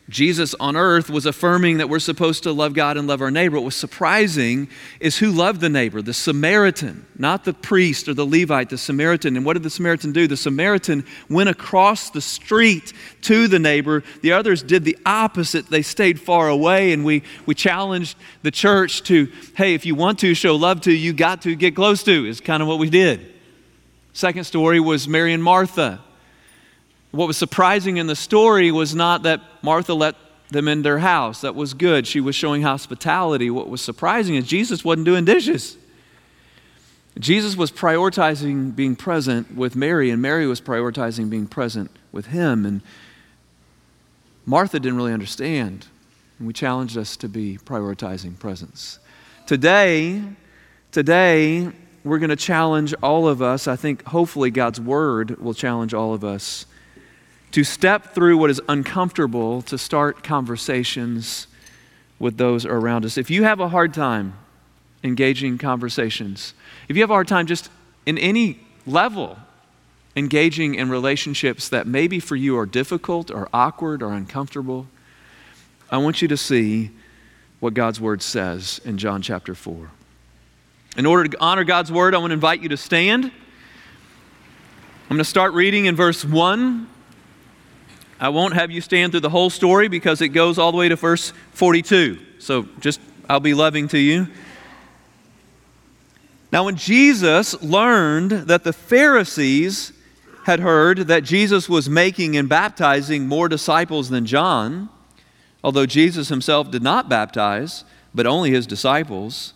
Jesus 0.09 0.56
on 0.59 0.75
earth 0.75 1.07
was 1.09 1.27
affirming 1.27 1.77
that 1.77 1.88
we're 1.88 2.00
supposed 2.00 2.41
to 2.44 2.51
love 2.51 2.73
God 2.73 2.97
and 2.97 3.07
love 3.07 3.21
our 3.21 3.29
neighbor. 3.29 3.57
What 3.57 3.65
was 3.65 3.75
surprising 3.75 4.67
is 5.00 5.19
who 5.19 5.31
loved 5.31 5.61
the 5.61 5.69
neighbor, 5.69 6.01
the 6.01 6.15
Samaritan, 6.15 7.06
not 7.15 7.45
the 7.45 7.53
priest 7.53 8.07
or 8.07 8.15
the 8.15 8.25
Levite, 8.25 8.71
the 8.71 8.77
Samaritan. 8.77 9.38
And 9.38 9.45
what 9.45 9.53
did 9.53 9.61
the 9.61 9.69
Samaritan 9.69 10.11
do? 10.11 10.27
The 10.27 10.35
Samaritan 10.35 11.06
went 11.29 11.50
across 11.50 12.09
the 12.09 12.21
street 12.21 12.91
to 13.21 13.47
the 13.47 13.59
neighbor. 13.59 14.03
The 14.21 14.31
others 14.31 14.63
did 14.63 14.83
the 14.83 14.97
opposite. 15.06 15.68
They 15.68 15.83
stayed 15.83 16.19
far 16.19 16.49
away, 16.49 16.92
and 16.92 17.06
we, 17.06 17.21
we 17.45 17.54
challenged 17.54 18.18
the 18.42 18.51
church 18.51 19.04
to 19.04 19.31
hey, 19.56 19.75
if 19.75 19.85
you 19.85 19.94
want 19.94 20.19
to 20.19 20.33
show 20.33 20.56
love 20.56 20.81
to, 20.81 20.92
you 20.92 21.13
got 21.13 21.44
to 21.44 21.56
get 21.56 21.75
close 21.75 22.01
to, 22.04 22.25
is 22.25 22.42
kind 22.42 22.63
of 22.63 22.68
what 22.68 22.80
we 22.80 22.89
did. 22.89 23.31
Second 24.13 24.45
story 24.45 24.80
was 24.80 25.07
Mary 25.07 25.33
and 25.33 25.44
Martha. 25.44 26.04
What 27.11 27.28
was 27.28 27.37
surprising 27.37 27.97
in 27.97 28.07
the 28.07 28.16
story 28.16 28.71
was 28.71 28.94
not 28.94 29.23
that 29.23 29.42
Martha 29.61 29.94
let 29.94 30.16
them 30.49 30.68
in 30.68 30.81
their 30.81 30.99
house. 30.99 31.42
That 31.42 31.56
was 31.56 31.73
good. 31.73 32.06
She 32.06 32.19
was 32.19 32.35
showing 32.35 32.61
hospitality. 32.61 33.49
What 33.49 33.69
was 33.69 33.81
surprising 33.81 34.35
is 34.35 34.45
Jesus 34.47 34.83
wasn't 34.83 35.06
doing 35.06 35.25
dishes. 35.25 35.78
Jesus 37.18 37.57
was 37.57 37.71
prioritizing 37.71 38.75
being 38.75 38.95
present 38.95 39.56
with 39.56 39.75
Mary, 39.75 40.09
and 40.09 40.21
Mary 40.21 40.47
was 40.47 40.61
prioritizing 40.61 41.30
being 41.30 41.47
present 41.47 41.92
with 42.11 42.28
him. 42.28 42.66
And 42.66 42.81
Martha 44.45 44.80
didn't 44.80 44.97
really 44.97 45.13
understand. 45.13 45.87
And 46.37 46.47
we 46.47 46.54
challenged 46.54 46.97
us 46.97 47.18
to 47.18 47.28
be 47.28 47.57
prioritizing 47.57 48.39
presence. 48.39 48.99
Today, 49.47 50.21
today, 50.92 51.71
we're 52.04 52.19
going 52.19 52.30
to 52.30 52.35
challenge 52.35 52.94
all 53.04 53.28
of 53.28 53.42
us. 53.42 53.68
I 53.68 53.75
think 53.75 54.04
hopefully 54.06 54.51
God's 54.51 54.80
word 54.80 55.39
will 55.39 55.54
challenge 55.54 55.94
all 55.94 56.13
of 56.13 56.23
us 56.23 56.66
to 57.51 57.63
step 57.63 58.13
through 58.13 58.37
what 58.37 58.49
is 58.49 58.61
uncomfortable 58.69 59.61
to 59.63 59.77
start 59.77 60.23
conversations 60.23 61.47
with 62.19 62.37
those 62.37 62.65
around 62.65 63.06
us. 63.06 63.18
If 63.18 63.29
you 63.29 63.44
have 63.44 63.59
a 63.59 63.69
hard 63.69 63.94
time 63.94 64.33
engaging 65.03 65.57
conversations, 65.57 66.53
if 66.87 66.95
you 66.95 67.01
have 67.01 67.09
a 67.09 67.13
hard 67.13 67.27
time 67.27 67.47
just 67.47 67.69
in 68.06 68.18
any 68.18 68.59
level 68.85 69.37
engaging 70.15 70.75
in 70.75 70.89
relationships 70.89 71.69
that 71.69 71.87
maybe 71.87 72.19
for 72.19 72.35
you 72.35 72.57
are 72.57 72.65
difficult 72.65 73.31
or 73.31 73.47
awkward 73.53 74.03
or 74.03 74.11
uncomfortable, 74.11 74.87
I 75.89 75.97
want 75.97 76.21
you 76.21 76.27
to 76.27 76.37
see 76.37 76.91
what 77.59 77.73
God's 77.73 77.99
word 77.99 78.21
says 78.21 78.79
in 78.85 78.97
John 78.97 79.21
chapter 79.21 79.56
4. 79.56 79.89
In 80.97 81.06
order 81.06 81.29
to 81.29 81.39
honor 81.39 81.63
God's 81.63 81.91
word, 81.91 82.13
I 82.13 82.18
want 82.18 82.31
to 82.31 82.33
invite 82.33 82.61
you 82.61 82.69
to 82.69 82.77
stand. 82.77 83.25
I'm 83.25 83.31
going 85.07 85.19
to 85.19 85.25
start 85.25 85.53
reading 85.53 85.85
in 85.85 85.95
verse 85.95 86.23
1 86.23 86.87
I 88.19 88.30
won't 88.30 88.54
have 88.54 88.69
you 88.69 88.81
stand 88.81 89.14
through 89.14 89.21
the 89.21 89.30
whole 89.30 89.49
story 89.49 89.88
because 89.88 90.21
it 90.21 90.30
goes 90.30 90.57
all 90.57 90.71
the 90.71 90.78
way 90.78 90.90
to 90.90 90.95
verse 90.97 91.31
42. 91.54 92.19
So 92.40 92.68
just, 92.80 92.99
I'll 93.30 93.40
be 93.40 93.54
loving 93.54 93.88
to 93.90 93.97
you. 93.97 94.28
Now, 96.52 96.66
when 96.66 96.76
Jesus 96.76 97.61
learned 97.61 98.31
that 98.31 98.64
the 98.64 98.73
Pharisees 98.73 99.94
had 100.45 100.59
heard 100.59 100.97
that 101.07 101.23
Jesus 101.23 101.69
was 101.69 101.88
making 101.88 102.35
and 102.35 102.49
baptizing 102.49 103.28
more 103.28 103.47
disciples 103.47 104.09
than 104.09 104.26
John, 104.26 104.90
although 105.64 105.85
Jesus 105.85 106.30
himself 106.30 106.71
did 106.71 106.81
not 106.81 107.07
baptize, 107.07 107.85
but 108.14 108.26
only 108.26 108.49
his 108.52 108.66
disciples. 108.66 109.54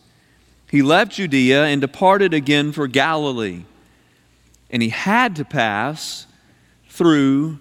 He 0.69 0.81
left 0.81 1.13
Judea 1.13 1.65
and 1.65 1.81
departed 1.81 2.33
again 2.33 2.71
for 2.71 2.87
Galilee. 2.87 3.63
And 4.69 4.81
he 4.81 4.89
had 4.89 5.35
to 5.37 5.45
pass 5.45 6.27
through 6.89 7.59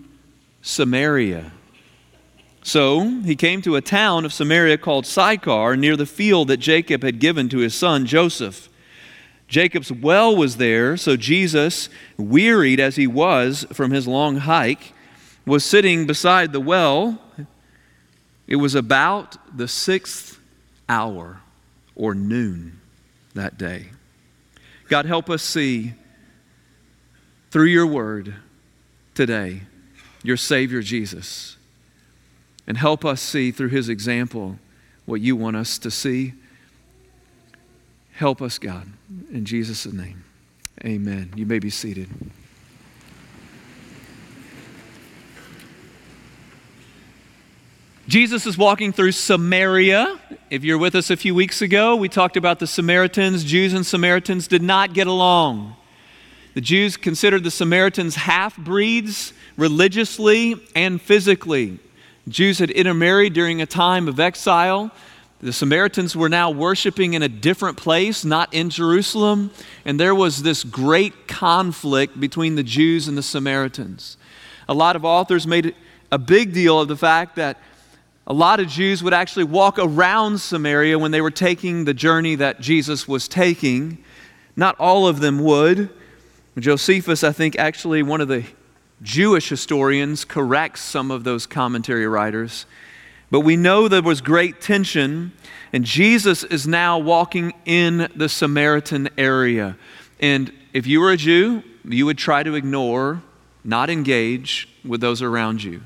Samaria. 0.63 1.53
So 2.63 3.21
he 3.23 3.35
came 3.35 3.61
to 3.63 3.75
a 3.75 3.81
town 3.81 4.25
of 4.25 4.33
Samaria 4.33 4.79
called 4.79 5.05
Sychar, 5.05 5.77
near 5.77 5.97
the 5.97 6.07
field 6.07 6.49
that 6.49 6.59
Jacob 6.59 7.03
had 7.03 7.19
given 7.19 7.49
to 7.49 7.59
his 7.59 7.75
son 7.75 8.07
Joseph. 8.07 8.69
Jacob's 9.49 9.93
well 9.93 10.35
was 10.35 10.57
there, 10.57 10.97
so 10.97 11.17
Jesus, 11.17 11.89
wearied 12.17 12.81
as 12.81 12.97
he 12.97 13.07
was 13.07 13.67
from 13.73 13.91
his 13.91 14.07
long 14.07 14.39
hike, 14.39 14.95
was 15.45 15.65
sitting 15.65 16.07
beside 16.07 16.53
the 16.53 16.61
well. 16.61 17.21
It 18.47 18.57
was 18.57 18.75
about 18.77 19.37
the 19.55 19.69
sixth 19.69 20.39
hour 20.89 21.41
or 21.97 22.15
noon 22.15 22.81
that 23.35 23.59
day. 23.59 23.87
God, 24.89 25.05
help 25.05 25.29
us 25.29 25.43
see 25.43 25.95
through 27.51 27.67
your 27.67 27.87
word 27.87 28.35
today 29.15 29.63
your 30.23 30.37
Savior 30.37 30.83
Jesus. 30.83 31.57
And 32.67 32.79
help 32.79 33.05
us 33.05 33.21
see 33.21 33.51
through 33.51 33.69
his 33.69 33.89
example 33.89 34.59
what 35.05 35.21
you 35.21 35.35
want 35.35 35.57
us 35.57 35.79
to 35.79 35.91
see. 35.91 36.35
Help 38.13 38.41
us, 38.41 38.59
God. 38.59 38.87
In 39.33 39.45
Jesus' 39.45 39.87
name, 39.87 40.25
amen. 40.85 41.33
You 41.35 41.47
may 41.47 41.59
be 41.59 41.71
seated. 41.71 42.09
Jesus 48.09 48.47
is 48.47 48.59
walking 48.59 48.93
through 48.93 49.13
Samaria. 49.13 50.21
If 50.51 50.65
you're 50.65 50.79
with 50.79 50.95
us 50.95 51.09
a 51.09 51.17
few 51.17 51.35
weeks 51.35 51.63
ago, 51.63 51.97
we 51.97 52.09
talked 52.09 52.37
about 52.37 52.59
the 52.59 52.67
Samaritans. 52.67 53.43
Jews 53.43 53.73
and 53.73 53.87
Samaritans 53.87 54.49
did 54.49 54.63
not 54.63 54.93
get 54.93 55.07
along. 55.07 55.77
The 56.55 56.61
Jews 56.61 56.97
considered 56.97 57.45
the 57.45 57.51
Samaritans 57.51 58.15
half 58.15 58.57
breeds 58.57 59.33
religiously 59.57 60.57
and 60.75 61.01
physically. 61.01 61.79
Jews 62.29 62.59
had 62.59 62.71
intermarried 62.71 63.33
during 63.33 63.63
a 63.63 63.67
time 63.67 64.07
of 64.07 64.21
exile. 64.21 64.91
The 65.41 65.53
Samaritans 65.53 66.15
were 66.15 66.29
now 66.29 66.51
worshiping 66.51 67.15
in 67.15 67.23
a 67.23 67.29
different 67.29 67.77
place, 67.77 68.25
not 68.25 68.53
in 68.55 68.71
Jerusalem, 68.71 69.51
and 69.85 69.99
there 69.99 70.15
was 70.15 70.43
this 70.43 70.63
great 70.63 71.27
conflict 71.27 72.21
between 72.21 72.55
the 72.55 72.63
Jews 72.63 73.09
and 73.09 73.19
the 73.19 73.23
Samaritans. 73.23 74.17
A 74.69 74.75
lot 74.75 74.95
of 74.95 75.05
authors 75.05 75.47
made 75.47 75.75
a 76.13 76.19
big 76.19 76.53
deal 76.53 76.79
of 76.79 76.87
the 76.87 76.97
fact 76.97 77.37
that 77.37 77.59
a 78.27 78.33
lot 78.33 78.61
of 78.61 78.69
Jews 78.69 79.03
would 79.03 79.15
actually 79.15 79.45
walk 79.45 79.79
around 79.81 80.41
Samaria 80.41 80.99
when 80.99 81.11
they 81.11 81.21
were 81.21 81.31
taking 81.31 81.87
the 81.87 81.95
journey 81.95 82.37
that 82.37 82.61
Jesus 82.61 83.09
was 83.09 83.27
taking. 83.27 83.99
Not 84.55 84.79
all 84.79 85.09
of 85.09 85.19
them 85.21 85.43
would. 85.43 85.91
Josephus, 86.59 87.25
I 87.25 87.33
think, 87.33 87.59
actually, 87.59 88.03
one 88.03 88.21
of 88.21 88.29
the 88.29 88.45
Jewish 89.03 89.49
historians, 89.49 90.25
corrects 90.25 90.83
some 90.83 91.11
of 91.11 91.25
those 91.25 91.47
commentary 91.47 92.07
writers. 92.07 92.67
But 93.31 93.41
we 93.41 93.57
know 93.57 93.89
there 93.89 94.03
was 94.03 94.21
great 94.21 94.61
tension, 94.61 95.33
and 95.73 95.85
Jesus 95.85 96.45
is 96.45 96.67
now 96.67 96.99
walking 96.99 97.55
in 97.65 98.13
the 98.15 98.29
Samaritan 98.29 99.09
area. 99.17 99.77
And 100.21 100.53
if 100.75 100.87
you 100.87 101.01
were 101.01 101.11
a 101.11 101.17
Jew, 101.17 101.63
you 101.85 102.05
would 102.05 102.19
try 102.19 102.43
to 102.43 102.55
ignore, 102.55 103.23
not 103.65 103.89
engage 103.89 104.69
with 104.85 105.01
those 105.01 105.23
around 105.23 105.65
you. 105.65 105.83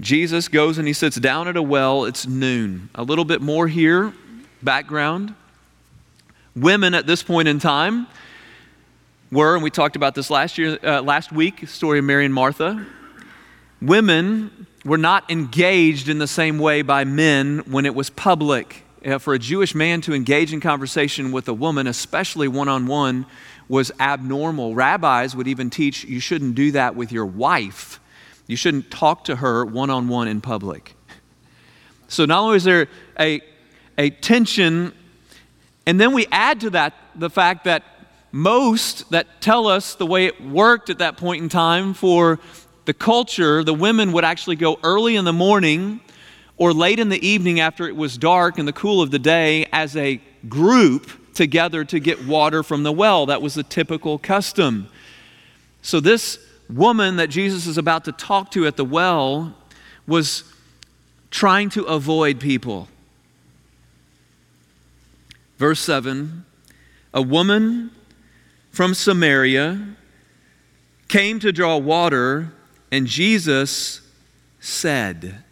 Jesus 0.00 0.48
goes 0.48 0.78
and 0.78 0.86
he 0.86 0.92
sits 0.92 1.16
down 1.16 1.48
at 1.48 1.56
a 1.56 1.62
well. 1.62 2.04
It's 2.04 2.26
noon. 2.26 2.88
A 2.94 3.02
little 3.02 3.24
bit 3.24 3.40
more 3.40 3.68
here, 3.68 4.12
background. 4.62 5.34
Women 6.54 6.94
at 6.94 7.06
this 7.06 7.22
point 7.22 7.48
in 7.48 7.58
time 7.58 8.06
were, 9.30 9.54
and 9.54 9.62
we 9.62 9.70
talked 9.70 9.96
about 9.96 10.14
this 10.14 10.30
last 10.30 10.58
year, 10.58 10.78
uh, 10.82 11.02
last 11.02 11.32
week, 11.32 11.68
story 11.68 11.98
of 11.98 12.04
Mary 12.04 12.24
and 12.24 12.34
Martha. 12.34 12.84
Women 13.80 14.66
were 14.84 14.98
not 14.98 15.30
engaged 15.30 16.08
in 16.08 16.18
the 16.18 16.26
same 16.26 16.58
way 16.58 16.82
by 16.82 17.04
men 17.04 17.58
when 17.66 17.86
it 17.86 17.94
was 17.94 18.10
public. 18.10 18.84
Uh, 19.04 19.18
for 19.18 19.32
a 19.32 19.38
Jewish 19.38 19.74
man 19.74 20.02
to 20.02 20.12
engage 20.12 20.52
in 20.52 20.60
conversation 20.60 21.32
with 21.32 21.48
a 21.48 21.54
woman, 21.54 21.86
especially 21.86 22.48
one 22.48 22.68
on 22.68 22.86
one, 22.86 23.24
was 23.68 23.90
abnormal. 23.98 24.74
Rabbis 24.74 25.34
would 25.34 25.48
even 25.48 25.70
teach 25.70 26.04
you 26.04 26.20
shouldn't 26.20 26.54
do 26.54 26.72
that 26.72 26.96
with 26.96 27.10
your 27.10 27.24
wife 27.24 28.00
you 28.50 28.56
shouldn't 28.56 28.90
talk 28.90 29.22
to 29.26 29.36
her 29.36 29.64
one 29.64 29.90
on 29.90 30.08
one 30.08 30.26
in 30.26 30.40
public. 30.40 30.96
So, 32.08 32.24
not 32.24 32.40
only 32.40 32.56
is 32.56 32.64
there 32.64 32.88
a, 33.16 33.40
a 33.96 34.10
tension, 34.10 34.92
and 35.86 36.00
then 36.00 36.12
we 36.12 36.26
add 36.32 36.60
to 36.62 36.70
that 36.70 36.94
the 37.14 37.30
fact 37.30 37.62
that 37.64 37.84
most 38.32 39.10
that 39.10 39.40
tell 39.40 39.66
us 39.66 39.94
the 39.94 40.06
way 40.06 40.26
it 40.26 40.40
worked 40.40 40.90
at 40.90 40.98
that 40.98 41.16
point 41.16 41.42
in 41.42 41.48
time 41.48 41.94
for 41.94 42.38
the 42.84 42.94
culture, 42.94 43.62
the 43.64 43.74
women 43.74 44.12
would 44.12 44.24
actually 44.24 44.56
go 44.56 44.78
early 44.82 45.16
in 45.16 45.24
the 45.24 45.32
morning 45.32 46.00
or 46.56 46.72
late 46.72 46.98
in 46.98 47.08
the 47.08 47.26
evening 47.26 47.60
after 47.60 47.88
it 47.88 47.96
was 47.96 48.18
dark 48.18 48.58
in 48.58 48.66
the 48.66 48.72
cool 48.72 49.00
of 49.00 49.10
the 49.10 49.18
day 49.18 49.66
as 49.72 49.96
a 49.96 50.20
group 50.48 51.10
together 51.34 51.84
to 51.84 51.98
get 51.98 52.26
water 52.26 52.62
from 52.62 52.82
the 52.82 52.92
well. 52.92 53.26
That 53.26 53.42
was 53.42 53.54
the 53.54 53.62
typical 53.62 54.18
custom. 54.18 54.88
So, 55.82 56.00
this 56.00 56.38
woman 56.68 57.16
that 57.16 57.28
Jesus 57.28 57.66
is 57.66 57.78
about 57.78 58.04
to 58.04 58.12
talk 58.12 58.50
to 58.52 58.66
at 58.66 58.76
the 58.76 58.84
well 58.84 59.54
was 60.06 60.44
trying 61.30 61.70
to 61.70 61.84
avoid 61.84 62.40
people. 62.40 62.88
Verse 65.58 65.80
7 65.80 66.44
A 67.14 67.22
woman 67.22 67.90
from 68.70 68.94
Samaria 68.94 69.96
came 71.08 71.40
to 71.40 71.52
draw 71.52 71.76
water, 71.76 72.52
and 72.90 73.06
Jesus 73.06 74.00
said 74.60 75.42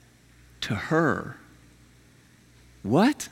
to 0.61 0.75
her, 0.75 1.37
What? 2.83 3.29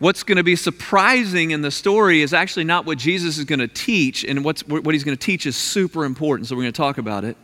what's 0.00 0.22
going 0.22 0.36
to 0.36 0.42
be 0.42 0.56
surprising 0.56 1.52
in 1.52 1.62
the 1.62 1.70
story 1.70 2.22
is 2.22 2.34
actually 2.34 2.64
not 2.64 2.84
what 2.84 2.98
Jesus 2.98 3.38
is 3.38 3.44
going 3.44 3.60
to 3.60 3.68
teach, 3.68 4.24
and 4.24 4.44
what's, 4.44 4.66
what 4.66 4.92
he's 4.92 5.04
going 5.04 5.16
to 5.16 5.24
teach 5.24 5.46
is 5.46 5.56
super 5.56 6.04
important, 6.04 6.48
so 6.48 6.56
we're 6.56 6.62
going 6.62 6.72
to 6.72 6.76
talk 6.76 6.98
about 6.98 7.22
it. 7.22 7.36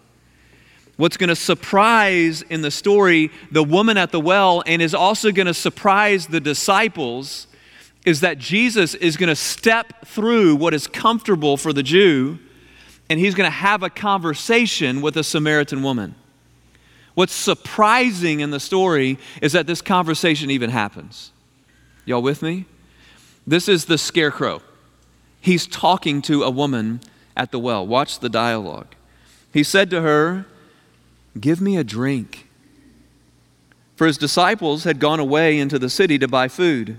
What's 0.96 1.18
going 1.18 1.28
to 1.28 1.36
surprise 1.36 2.40
in 2.42 2.62
the 2.62 2.70
story 2.70 3.30
the 3.52 3.62
woman 3.62 3.98
at 3.98 4.10
the 4.10 4.20
well, 4.20 4.62
and 4.66 4.82
is 4.82 4.94
also 4.94 5.30
going 5.30 5.46
to 5.46 5.54
surprise 5.54 6.26
the 6.26 6.40
disciples, 6.40 7.46
is 8.06 8.20
that 8.20 8.38
Jesus 8.38 8.94
is 8.94 9.16
going 9.16 9.28
to 9.28 9.36
step 9.36 10.06
through 10.06 10.54
what 10.54 10.72
is 10.72 10.86
comfortable 10.86 11.56
for 11.56 11.72
the 11.72 11.82
Jew, 11.82 12.38
and 13.10 13.18
he's 13.18 13.34
going 13.34 13.48
to 13.48 13.56
have 13.56 13.82
a 13.82 13.90
conversation 13.90 15.02
with 15.02 15.16
a 15.16 15.24
Samaritan 15.24 15.82
woman. 15.82 16.14
What's 17.14 17.34
surprising 17.34 18.40
in 18.40 18.50
the 18.52 18.60
story 18.60 19.18
is 19.42 19.52
that 19.52 19.66
this 19.66 19.82
conversation 19.82 20.50
even 20.50 20.70
happens. 20.70 21.32
Y'all 22.04 22.22
with 22.22 22.42
me? 22.42 22.66
This 23.44 23.68
is 23.68 23.86
the 23.86 23.98
scarecrow. 23.98 24.62
He's 25.40 25.66
talking 25.66 26.22
to 26.22 26.44
a 26.44 26.50
woman 26.50 27.00
at 27.36 27.50
the 27.50 27.58
well. 27.58 27.84
Watch 27.84 28.20
the 28.20 28.28
dialogue. 28.28 28.94
He 29.52 29.64
said 29.64 29.90
to 29.90 30.02
her, 30.02 30.46
Give 31.40 31.60
me 31.60 31.76
a 31.76 31.84
drink. 31.84 32.48
For 33.96 34.06
his 34.06 34.18
disciples 34.18 34.84
had 34.84 35.00
gone 35.00 35.20
away 35.20 35.58
into 35.58 35.78
the 35.78 35.90
city 35.90 36.18
to 36.18 36.28
buy 36.28 36.48
food. 36.48 36.98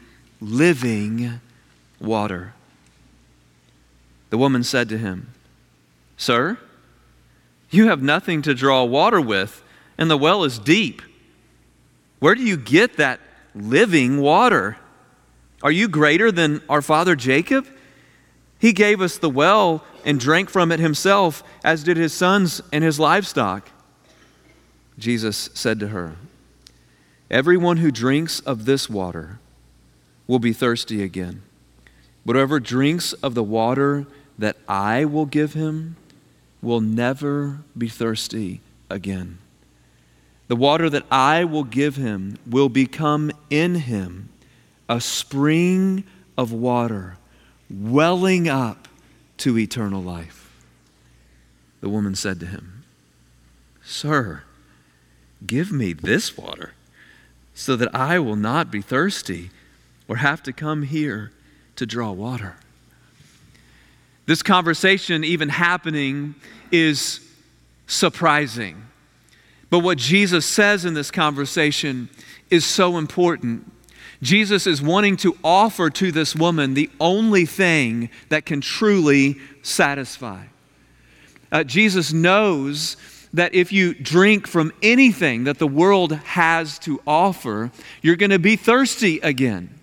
living 0.41 1.39
water. 1.99 2.53
The 4.29 4.37
woman 4.37 4.63
said 4.63 4.89
to 4.89 4.97
him, 4.97 5.29
Sir, 6.17 6.57
you 7.69 7.87
have 7.87 8.01
nothing 8.01 8.41
to 8.41 8.53
draw 8.53 8.83
water 8.83 9.21
with, 9.21 9.63
and 9.97 10.09
the 10.09 10.17
well 10.17 10.43
is 10.43 10.59
deep. 10.59 11.01
Where 12.19 12.35
do 12.35 12.43
you 12.43 12.57
get 12.57 12.97
that? 12.97 13.19
living 13.53 14.21
water. 14.21 14.77
Are 15.63 15.71
you 15.71 15.87
greater 15.87 16.31
than 16.31 16.61
our 16.69 16.81
father 16.81 17.15
Jacob? 17.15 17.67
He 18.59 18.73
gave 18.73 19.01
us 19.01 19.17
the 19.17 19.29
well 19.29 19.83
and 20.05 20.19
drank 20.19 20.49
from 20.49 20.71
it 20.71 20.79
himself, 20.79 21.43
as 21.63 21.83
did 21.83 21.97
his 21.97 22.13
sons 22.13 22.61
and 22.71 22.83
his 22.83 22.99
livestock. 22.99 23.69
Jesus 24.97 25.49
said 25.53 25.79
to 25.79 25.89
her, 25.89 26.15
Everyone 27.29 27.77
who 27.77 27.91
drinks 27.91 28.39
of 28.41 28.65
this 28.65 28.89
water 28.89 29.39
will 30.31 30.39
be 30.39 30.53
thirsty 30.53 31.03
again. 31.03 31.41
But 32.25 32.37
whoever 32.37 32.61
drinks 32.61 33.11
of 33.11 33.35
the 33.35 33.43
water 33.43 34.05
that 34.39 34.55
I 34.65 35.03
will 35.03 35.25
give 35.25 35.55
him 35.55 35.97
will 36.61 36.79
never 36.79 37.57
be 37.77 37.89
thirsty 37.89 38.61
again. 38.89 39.39
The 40.47 40.55
water 40.55 40.89
that 40.89 41.03
I 41.11 41.43
will 41.43 41.65
give 41.65 41.97
him 41.97 42.37
will 42.49 42.69
become 42.69 43.33
in 43.49 43.75
him 43.75 44.29
a 44.87 45.01
spring 45.01 46.05
of 46.37 46.53
water 46.53 47.17
welling 47.69 48.47
up 48.47 48.87
to 49.39 49.57
eternal 49.57 50.01
life. 50.01 50.49
The 51.81 51.89
woman 51.89 52.15
said 52.15 52.39
to 52.39 52.45
him, 52.45 52.85
Sir, 53.83 54.43
give 55.45 55.73
me 55.73 55.91
this 55.91 56.37
water 56.37 56.71
so 57.53 57.75
that 57.75 57.93
I 57.93 58.17
will 58.17 58.37
not 58.37 58.71
be 58.71 58.81
thirsty 58.81 59.49
or 60.11 60.17
have 60.17 60.43
to 60.43 60.51
come 60.51 60.83
here 60.83 61.31
to 61.77 61.85
draw 61.85 62.11
water. 62.11 62.57
This 64.25 64.43
conversation, 64.43 65.23
even 65.23 65.47
happening, 65.47 66.35
is 66.69 67.21
surprising. 67.87 68.83
But 69.69 69.79
what 69.79 69.97
Jesus 69.97 70.45
says 70.45 70.83
in 70.83 70.95
this 70.95 71.11
conversation 71.11 72.09
is 72.49 72.65
so 72.65 72.97
important. 72.97 73.71
Jesus 74.21 74.67
is 74.67 74.81
wanting 74.81 75.15
to 75.15 75.37
offer 75.45 75.89
to 75.89 76.11
this 76.11 76.35
woman 76.35 76.73
the 76.73 76.89
only 76.99 77.45
thing 77.45 78.09
that 78.27 78.45
can 78.45 78.59
truly 78.59 79.37
satisfy. 79.61 80.43
Uh, 81.53 81.63
Jesus 81.63 82.11
knows 82.11 82.97
that 83.31 83.53
if 83.53 83.71
you 83.71 83.93
drink 83.93 84.45
from 84.45 84.73
anything 84.83 85.45
that 85.45 85.57
the 85.57 85.67
world 85.67 86.11
has 86.11 86.77
to 86.79 87.01
offer, 87.07 87.71
you're 88.01 88.17
going 88.17 88.31
to 88.31 88.39
be 88.39 88.57
thirsty 88.57 89.21
again. 89.21 89.77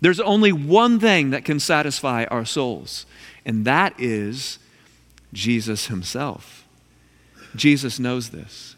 There's 0.00 0.20
only 0.20 0.52
one 0.52 0.98
thing 0.98 1.30
that 1.30 1.44
can 1.44 1.60
satisfy 1.60 2.24
our 2.24 2.44
souls, 2.44 3.06
and 3.44 3.64
that 3.66 3.94
is 3.98 4.58
Jesus 5.32 5.86
Himself. 5.86 6.66
Jesus 7.54 7.98
knows 7.98 8.30
this. 8.30 8.76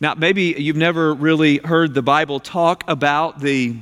Now, 0.00 0.14
maybe 0.14 0.54
you've 0.58 0.76
never 0.76 1.14
really 1.14 1.58
heard 1.58 1.94
the 1.94 2.02
Bible 2.02 2.40
talk 2.40 2.84
about 2.86 3.40
the 3.40 3.76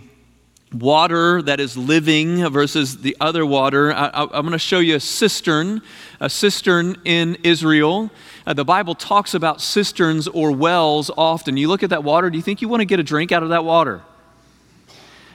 water 0.72 1.40
that 1.42 1.60
is 1.60 1.76
living 1.76 2.48
versus 2.50 2.98
the 2.98 3.16
other 3.20 3.46
water. 3.46 3.92
I, 3.92 4.22
am 4.22 4.28
going 4.30 4.52
to 4.52 4.58
show 4.58 4.80
you 4.80 4.96
a 4.96 5.00
cistern, 5.00 5.82
a 6.20 6.28
cistern 6.28 6.96
in 7.04 7.36
Israel. 7.42 8.10
Uh, 8.46 8.52
the 8.52 8.64
Bible 8.64 8.94
talks 8.94 9.34
about 9.34 9.60
cisterns 9.60 10.28
or 10.28 10.52
wells 10.52 11.10
often. 11.16 11.56
You 11.56 11.68
look 11.68 11.82
at 11.82 11.90
that 11.90 12.04
water, 12.04 12.30
do 12.30 12.36
you 12.36 12.42
think 12.42 12.60
you 12.60 12.68
want 12.68 12.80
to 12.80 12.86
get 12.86 13.00
a 13.00 13.04
drink 13.04 13.32
out 13.32 13.42
of 13.42 13.48
that 13.48 13.64
water? 13.64 14.02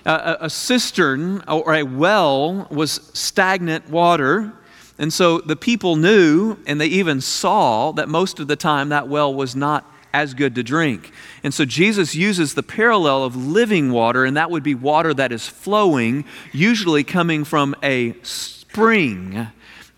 A, 0.09 0.45
a 0.45 0.49
cistern 0.49 1.43
or 1.47 1.73
a 1.73 1.83
well 1.83 2.67
was 2.71 2.99
stagnant 3.13 3.89
water. 3.89 4.51
And 4.97 5.13
so 5.13 5.39
the 5.39 5.55
people 5.55 5.95
knew 5.95 6.57
and 6.65 6.81
they 6.81 6.87
even 6.87 7.21
saw 7.21 7.91
that 7.93 8.09
most 8.09 8.39
of 8.39 8.47
the 8.47 8.55
time 8.55 8.89
that 8.89 9.07
well 9.07 9.33
was 9.33 9.55
not 9.55 9.85
as 10.11 10.33
good 10.33 10.55
to 10.55 10.63
drink. 10.63 11.11
And 11.43 11.53
so 11.53 11.63
Jesus 11.63 12.15
uses 12.15 12.55
the 12.55 12.63
parallel 12.63 13.23
of 13.23 13.35
living 13.35 13.91
water, 13.91 14.25
and 14.25 14.35
that 14.35 14.49
would 14.49 14.63
be 14.63 14.73
water 14.73 15.13
that 15.13 15.31
is 15.31 15.47
flowing, 15.47 16.25
usually 16.51 17.03
coming 17.03 17.43
from 17.43 17.75
a 17.83 18.15
spring. 18.23 19.47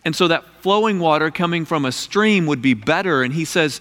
And 0.04 0.14
so 0.14 0.28
that 0.28 0.44
flowing 0.62 1.00
water 1.00 1.32
coming 1.32 1.64
from 1.64 1.86
a 1.86 1.94
stream 1.94 2.46
would 2.48 2.62
be 2.62 2.74
better. 2.74 3.24
And 3.24 3.34
he 3.34 3.46
says, 3.46 3.80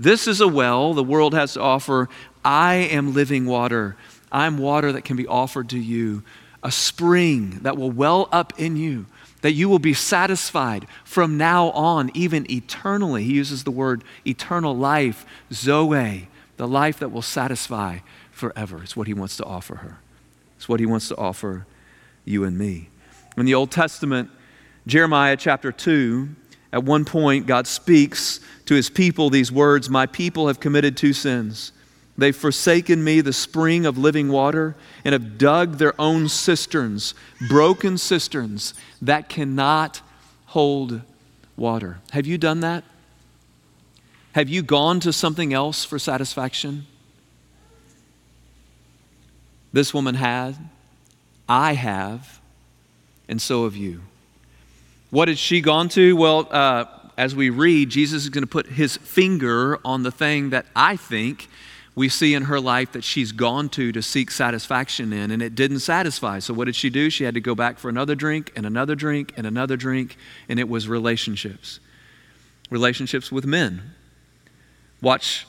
This 0.00 0.26
is 0.26 0.40
a 0.40 0.48
well 0.48 0.94
the 0.94 1.04
world 1.04 1.34
has 1.34 1.52
to 1.54 1.60
offer. 1.60 2.08
I 2.44 2.74
am 2.74 3.14
living 3.14 3.46
water. 3.46 3.96
I'm 4.30 4.58
water 4.58 4.92
that 4.92 5.04
can 5.04 5.16
be 5.16 5.26
offered 5.26 5.70
to 5.70 5.78
you, 5.78 6.22
a 6.62 6.70
spring 6.70 7.60
that 7.62 7.76
will 7.76 7.90
well 7.90 8.28
up 8.32 8.58
in 8.58 8.76
you, 8.76 9.06
that 9.42 9.52
you 9.52 9.68
will 9.68 9.78
be 9.78 9.94
satisfied 9.94 10.86
from 11.04 11.38
now 11.38 11.70
on, 11.70 12.10
even 12.14 12.50
eternally. 12.50 13.24
He 13.24 13.34
uses 13.34 13.64
the 13.64 13.70
word 13.70 14.04
eternal 14.26 14.76
life, 14.76 15.24
Zoe, 15.52 16.28
the 16.56 16.68
life 16.68 16.98
that 16.98 17.10
will 17.10 17.22
satisfy 17.22 17.98
forever. 18.30 18.82
It's 18.82 18.96
what 18.96 19.06
he 19.06 19.14
wants 19.14 19.36
to 19.36 19.44
offer 19.44 19.76
her. 19.76 19.98
It's 20.56 20.68
what 20.68 20.80
he 20.80 20.86
wants 20.86 21.08
to 21.08 21.16
offer 21.16 21.66
you 22.24 22.44
and 22.44 22.58
me. 22.58 22.88
In 23.36 23.46
the 23.46 23.54
Old 23.54 23.70
Testament, 23.70 24.30
Jeremiah 24.86 25.36
chapter 25.36 25.70
2, 25.70 26.28
at 26.72 26.84
one 26.84 27.04
point, 27.04 27.46
God 27.46 27.66
speaks 27.66 28.40
to 28.66 28.74
his 28.74 28.90
people 28.90 29.30
these 29.30 29.50
words 29.50 29.88
My 29.88 30.06
people 30.06 30.48
have 30.48 30.60
committed 30.60 30.96
two 30.96 31.12
sins. 31.12 31.72
They've 32.18 32.34
forsaken 32.34 33.04
me, 33.04 33.20
the 33.20 33.32
spring 33.32 33.86
of 33.86 33.96
living 33.96 34.28
water, 34.28 34.74
and 35.04 35.12
have 35.12 35.38
dug 35.38 35.78
their 35.78 35.98
own 36.00 36.28
cisterns, 36.28 37.14
broken 37.48 37.96
cisterns 37.96 38.74
that 39.00 39.28
cannot 39.28 40.02
hold 40.46 41.00
water. 41.56 42.00
Have 42.10 42.26
you 42.26 42.36
done 42.36 42.58
that? 42.60 42.82
Have 44.32 44.48
you 44.48 44.62
gone 44.62 44.98
to 45.00 45.12
something 45.12 45.54
else 45.54 45.84
for 45.84 45.96
satisfaction? 45.98 46.86
This 49.72 49.94
woman 49.94 50.16
had. 50.16 50.56
I 51.48 51.74
have. 51.74 52.40
And 53.28 53.40
so 53.40 53.62
have 53.62 53.76
you. 53.76 54.00
What 55.10 55.28
has 55.28 55.38
she 55.38 55.60
gone 55.60 55.88
to? 55.90 56.16
Well, 56.16 56.48
uh, 56.50 56.86
as 57.16 57.36
we 57.36 57.50
read, 57.50 57.90
Jesus 57.90 58.24
is 58.24 58.28
going 58.28 58.42
to 58.42 58.50
put 58.50 58.66
his 58.66 58.96
finger 58.96 59.78
on 59.84 60.02
the 60.02 60.10
thing 60.10 60.50
that 60.50 60.66
I 60.74 60.96
think 60.96 61.48
we 61.98 62.08
see 62.08 62.32
in 62.32 62.44
her 62.44 62.60
life 62.60 62.92
that 62.92 63.02
she's 63.02 63.32
gone 63.32 63.68
to 63.68 63.90
to 63.90 64.00
seek 64.00 64.30
satisfaction 64.30 65.12
in, 65.12 65.32
and 65.32 65.42
it 65.42 65.56
didn't 65.56 65.80
satisfy. 65.80 66.38
So, 66.38 66.54
what 66.54 66.66
did 66.66 66.76
she 66.76 66.90
do? 66.90 67.10
She 67.10 67.24
had 67.24 67.34
to 67.34 67.40
go 67.40 67.56
back 67.56 67.76
for 67.76 67.88
another 67.88 68.14
drink, 68.14 68.52
and 68.54 68.64
another 68.64 68.94
drink, 68.94 69.32
and 69.36 69.44
another 69.44 69.76
drink, 69.76 70.16
and 70.48 70.60
it 70.60 70.68
was 70.68 70.86
relationships. 70.86 71.80
Relationships 72.70 73.32
with 73.32 73.44
men. 73.44 73.82
Watch 75.02 75.44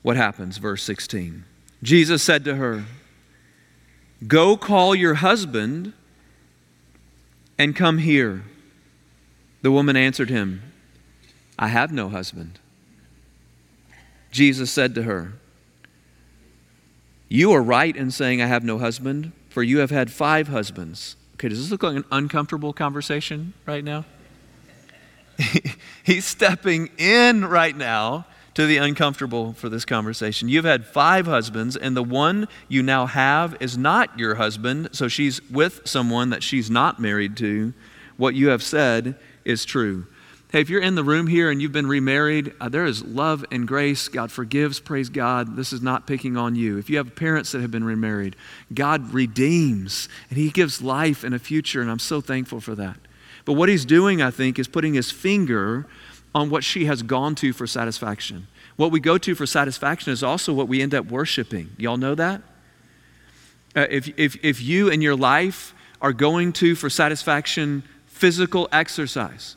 what 0.00 0.16
happens, 0.16 0.56
verse 0.56 0.82
16. 0.82 1.44
Jesus 1.82 2.22
said 2.22 2.42
to 2.46 2.56
her, 2.56 2.86
Go 4.26 4.56
call 4.56 4.94
your 4.94 5.14
husband 5.14 5.92
and 7.58 7.76
come 7.76 7.98
here. 7.98 8.44
The 9.60 9.70
woman 9.70 9.94
answered 9.94 10.30
him, 10.30 10.62
I 11.58 11.68
have 11.68 11.92
no 11.92 12.08
husband. 12.08 12.60
Jesus 14.30 14.70
said 14.70 14.94
to 14.94 15.02
her, 15.02 15.34
you 17.28 17.52
are 17.52 17.62
right 17.62 17.94
in 17.96 18.10
saying, 18.10 18.40
I 18.40 18.46
have 18.46 18.64
no 18.64 18.78
husband, 18.78 19.32
for 19.48 19.62
you 19.62 19.78
have 19.78 19.90
had 19.90 20.10
five 20.10 20.48
husbands. 20.48 21.16
Okay, 21.34 21.48
does 21.48 21.60
this 21.60 21.70
look 21.70 21.82
like 21.82 21.96
an 21.96 22.04
uncomfortable 22.10 22.72
conversation 22.72 23.52
right 23.66 23.84
now? 23.84 24.04
He's 26.04 26.24
stepping 26.24 26.90
in 26.98 27.44
right 27.44 27.76
now 27.76 28.26
to 28.54 28.66
the 28.66 28.78
uncomfortable 28.78 29.52
for 29.52 29.68
this 29.68 29.84
conversation. 29.84 30.48
You've 30.48 30.64
had 30.64 30.86
five 30.86 31.26
husbands, 31.26 31.76
and 31.76 31.94
the 31.94 32.02
one 32.02 32.48
you 32.68 32.82
now 32.82 33.04
have 33.04 33.54
is 33.60 33.76
not 33.76 34.18
your 34.18 34.36
husband, 34.36 34.88
so 34.92 35.08
she's 35.08 35.42
with 35.50 35.82
someone 35.84 36.30
that 36.30 36.42
she's 36.42 36.70
not 36.70 36.98
married 36.98 37.36
to. 37.36 37.74
What 38.16 38.34
you 38.34 38.48
have 38.48 38.62
said 38.62 39.16
is 39.44 39.66
true. 39.66 40.06
Hey, 40.52 40.60
if 40.60 40.70
you're 40.70 40.80
in 40.80 40.94
the 40.94 41.02
room 41.02 41.26
here 41.26 41.50
and 41.50 41.60
you've 41.60 41.72
been 41.72 41.88
remarried, 41.88 42.52
uh, 42.60 42.68
there 42.68 42.84
is 42.84 43.04
love 43.04 43.44
and 43.50 43.66
grace. 43.66 44.06
God 44.06 44.30
forgives, 44.30 44.78
praise 44.78 45.08
God. 45.08 45.56
This 45.56 45.72
is 45.72 45.82
not 45.82 46.06
picking 46.06 46.36
on 46.36 46.54
you. 46.54 46.78
If 46.78 46.88
you 46.88 46.98
have 46.98 47.16
parents 47.16 47.50
that 47.50 47.62
have 47.62 47.72
been 47.72 47.82
remarried, 47.82 48.36
God 48.72 49.12
redeems 49.12 50.08
and 50.30 50.38
He 50.38 50.50
gives 50.50 50.80
life 50.80 51.24
and 51.24 51.34
a 51.34 51.40
future, 51.40 51.82
and 51.82 51.90
I'm 51.90 51.98
so 51.98 52.20
thankful 52.20 52.60
for 52.60 52.76
that. 52.76 52.96
But 53.44 53.54
what 53.54 53.68
He's 53.68 53.84
doing, 53.84 54.22
I 54.22 54.30
think, 54.30 54.56
is 54.60 54.68
putting 54.68 54.94
His 54.94 55.10
finger 55.10 55.86
on 56.32 56.48
what 56.48 56.62
she 56.62 56.84
has 56.84 57.02
gone 57.02 57.34
to 57.36 57.52
for 57.52 57.66
satisfaction. 57.66 58.46
What 58.76 58.92
we 58.92 59.00
go 59.00 59.18
to 59.18 59.34
for 59.34 59.46
satisfaction 59.46 60.12
is 60.12 60.22
also 60.22 60.52
what 60.52 60.68
we 60.68 60.80
end 60.80 60.94
up 60.94 61.06
worshiping. 61.06 61.70
Y'all 61.76 61.96
know 61.96 62.14
that? 62.14 62.42
Uh, 63.74 63.86
if, 63.90 64.08
if, 64.16 64.36
if 64.44 64.62
you 64.62 64.90
in 64.90 65.02
your 65.02 65.16
life 65.16 65.74
are 66.00 66.12
going 66.12 66.52
to 66.52 66.76
for 66.76 66.88
satisfaction 66.88 67.82
physical 68.06 68.68
exercise, 68.70 69.56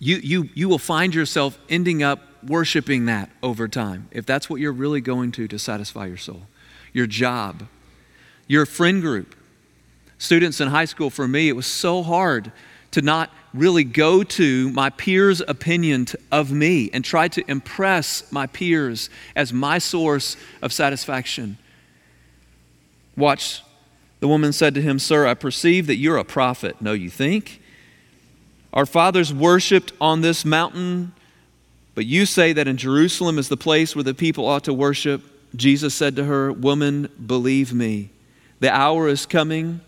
you, 0.00 0.16
you, 0.16 0.48
you 0.54 0.68
will 0.68 0.78
find 0.78 1.14
yourself 1.14 1.58
ending 1.68 2.02
up 2.02 2.20
worshiping 2.42 3.04
that 3.04 3.30
over 3.42 3.68
time 3.68 4.08
if 4.10 4.24
that's 4.24 4.48
what 4.48 4.60
you're 4.60 4.72
really 4.72 5.02
going 5.02 5.30
to 5.32 5.46
to 5.46 5.58
satisfy 5.58 6.06
your 6.06 6.16
soul. 6.16 6.42
Your 6.92 7.06
job, 7.06 7.64
your 8.48 8.66
friend 8.66 9.00
group. 9.00 9.36
Students 10.18 10.60
in 10.60 10.68
high 10.68 10.86
school, 10.86 11.08
for 11.08 11.28
me, 11.28 11.48
it 11.48 11.52
was 11.52 11.66
so 11.66 12.02
hard 12.02 12.50
to 12.90 13.02
not 13.02 13.30
really 13.54 13.84
go 13.84 14.22
to 14.22 14.70
my 14.70 14.90
peers' 14.90 15.40
opinion 15.46 16.06
of 16.32 16.50
me 16.50 16.90
and 16.92 17.04
try 17.04 17.28
to 17.28 17.48
impress 17.48 18.30
my 18.32 18.46
peers 18.46 19.10
as 19.36 19.52
my 19.52 19.78
source 19.78 20.36
of 20.62 20.72
satisfaction. 20.72 21.58
Watch, 23.16 23.62
the 24.20 24.28
woman 24.28 24.52
said 24.52 24.74
to 24.74 24.82
him, 24.82 24.98
Sir, 24.98 25.26
I 25.26 25.34
perceive 25.34 25.86
that 25.86 25.96
you're 25.96 26.16
a 26.16 26.24
prophet. 26.24 26.80
No, 26.80 26.92
you 26.92 27.10
think? 27.10 27.59
Our 28.72 28.86
fathers 28.86 29.34
worshiped 29.34 29.92
on 30.00 30.20
this 30.20 30.44
mountain, 30.44 31.12
but 31.94 32.06
you 32.06 32.24
say 32.26 32.52
that 32.52 32.68
in 32.68 32.76
Jerusalem 32.76 33.38
is 33.38 33.48
the 33.48 33.56
place 33.56 33.96
where 33.96 34.04
the 34.04 34.14
people 34.14 34.46
ought 34.46 34.64
to 34.64 34.74
worship. 34.74 35.22
Jesus 35.56 35.94
said 35.94 36.14
to 36.16 36.24
her, 36.24 36.52
Woman, 36.52 37.08
believe 37.26 37.72
me, 37.72 38.10
the 38.60 38.72
hour 38.72 39.08
is 39.08 39.26
coming 39.26 39.80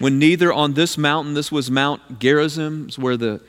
when 0.00 0.18
neither 0.18 0.50
on 0.50 0.72
this 0.72 0.96
mountain, 0.96 1.34
this 1.34 1.52
was 1.52 1.70
Mount 1.70 2.18
Gerizim, 2.18 2.88
where 2.96 3.18
the, 3.18 3.42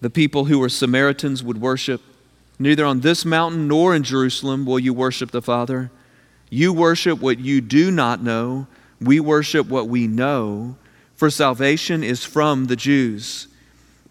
the 0.00 0.10
people 0.10 0.46
who 0.46 0.58
were 0.58 0.68
Samaritans 0.68 1.40
would 1.40 1.60
worship, 1.60 2.02
neither 2.58 2.84
on 2.84 3.00
this 3.00 3.24
mountain 3.24 3.68
nor 3.68 3.94
in 3.94 4.02
Jerusalem 4.02 4.66
will 4.66 4.80
you 4.80 4.92
worship 4.92 5.30
the 5.30 5.40
Father. 5.40 5.92
You 6.50 6.72
worship 6.72 7.20
what 7.20 7.38
you 7.38 7.60
do 7.60 7.92
not 7.92 8.24
know, 8.24 8.66
we 9.00 9.20
worship 9.20 9.68
what 9.68 9.86
we 9.86 10.08
know, 10.08 10.76
for 11.18 11.30
salvation 11.30 12.04
is 12.04 12.24
from 12.24 12.66
the 12.66 12.76
Jews. 12.76 13.48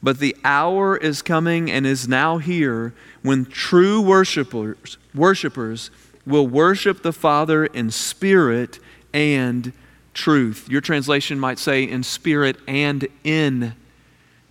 But 0.03 0.19
the 0.19 0.35
hour 0.43 0.97
is 0.97 1.21
coming 1.21 1.71
and 1.71 1.87
is 1.87 2.05
now 2.05 2.37
here 2.37 2.93
when 3.21 3.45
true 3.45 4.01
worshipers, 4.01 4.97
worshipers 5.15 5.89
will 6.25 6.45
worship 6.45 7.03
the 7.03 7.13
Father 7.13 7.65
in 7.65 7.91
spirit 7.91 8.79
and 9.13 9.71
truth. 10.13 10.67
Your 10.69 10.81
translation 10.81 11.39
might 11.39 11.59
say 11.59 11.83
in 11.83 12.03
spirit 12.03 12.57
and 12.67 13.07
in 13.23 13.73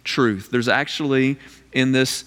truth. 0.03 0.49
There's 0.51 0.66
actually, 0.66 1.37
in 1.75 1.92
this 1.92 2.25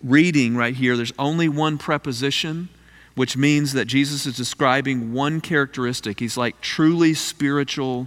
reading 0.00 0.56
right 0.56 0.76
here, 0.76 0.96
there's 0.96 1.12
only 1.18 1.48
one 1.48 1.76
preposition, 1.76 2.68
which 3.16 3.36
means 3.36 3.72
that 3.72 3.86
Jesus 3.86 4.26
is 4.26 4.36
describing 4.36 5.12
one 5.12 5.40
characteristic. 5.40 6.20
He's 6.20 6.36
like 6.36 6.60
truly 6.60 7.14
spiritual 7.14 8.06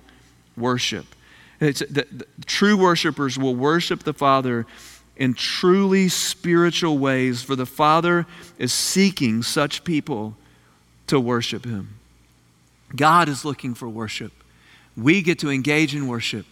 worship. 0.56 1.08
The, 1.60 2.08
the, 2.12 2.26
true 2.46 2.78
worshipers 2.78 3.38
will 3.38 3.56
worship 3.56 4.04
the 4.04 4.14
Father 4.14 4.66
in 5.16 5.34
truly 5.34 6.10
spiritual 6.10 6.98
ways, 6.98 7.42
for 7.42 7.56
the 7.56 7.66
Father 7.66 8.26
is 8.58 8.74
seeking 8.74 9.42
such 9.44 9.84
people 9.84 10.36
to 11.08 11.20
worship 11.20 11.66
Him. 11.66 12.00
God 12.96 13.30
is 13.30 13.46
looking 13.46 13.74
for 13.74 13.88
worship. 13.88 14.32
We 14.98 15.22
get 15.22 15.40
to 15.40 15.50
engage 15.50 15.96
in 15.96 16.08
worship. 16.08 16.46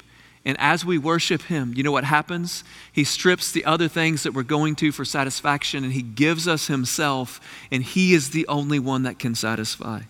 And 0.45 0.57
as 0.59 0.85
we 0.85 0.97
worship 0.97 1.43
Him, 1.43 1.73
you 1.75 1.83
know 1.83 1.91
what 1.91 2.03
happens? 2.03 2.63
He 2.91 3.03
strips 3.03 3.51
the 3.51 3.65
other 3.65 3.87
things 3.87 4.23
that 4.23 4.33
we're 4.33 4.43
going 4.43 4.75
to 4.77 4.91
for 4.91 5.05
satisfaction 5.05 5.83
and 5.83 5.93
He 5.93 6.01
gives 6.01 6.47
us 6.47 6.67
Himself, 6.67 7.39
and 7.71 7.83
He 7.83 8.13
is 8.13 8.31
the 8.31 8.47
only 8.47 8.79
one 8.79 9.03
that 9.03 9.19
can 9.19 9.35
satisfy. 9.35 10.01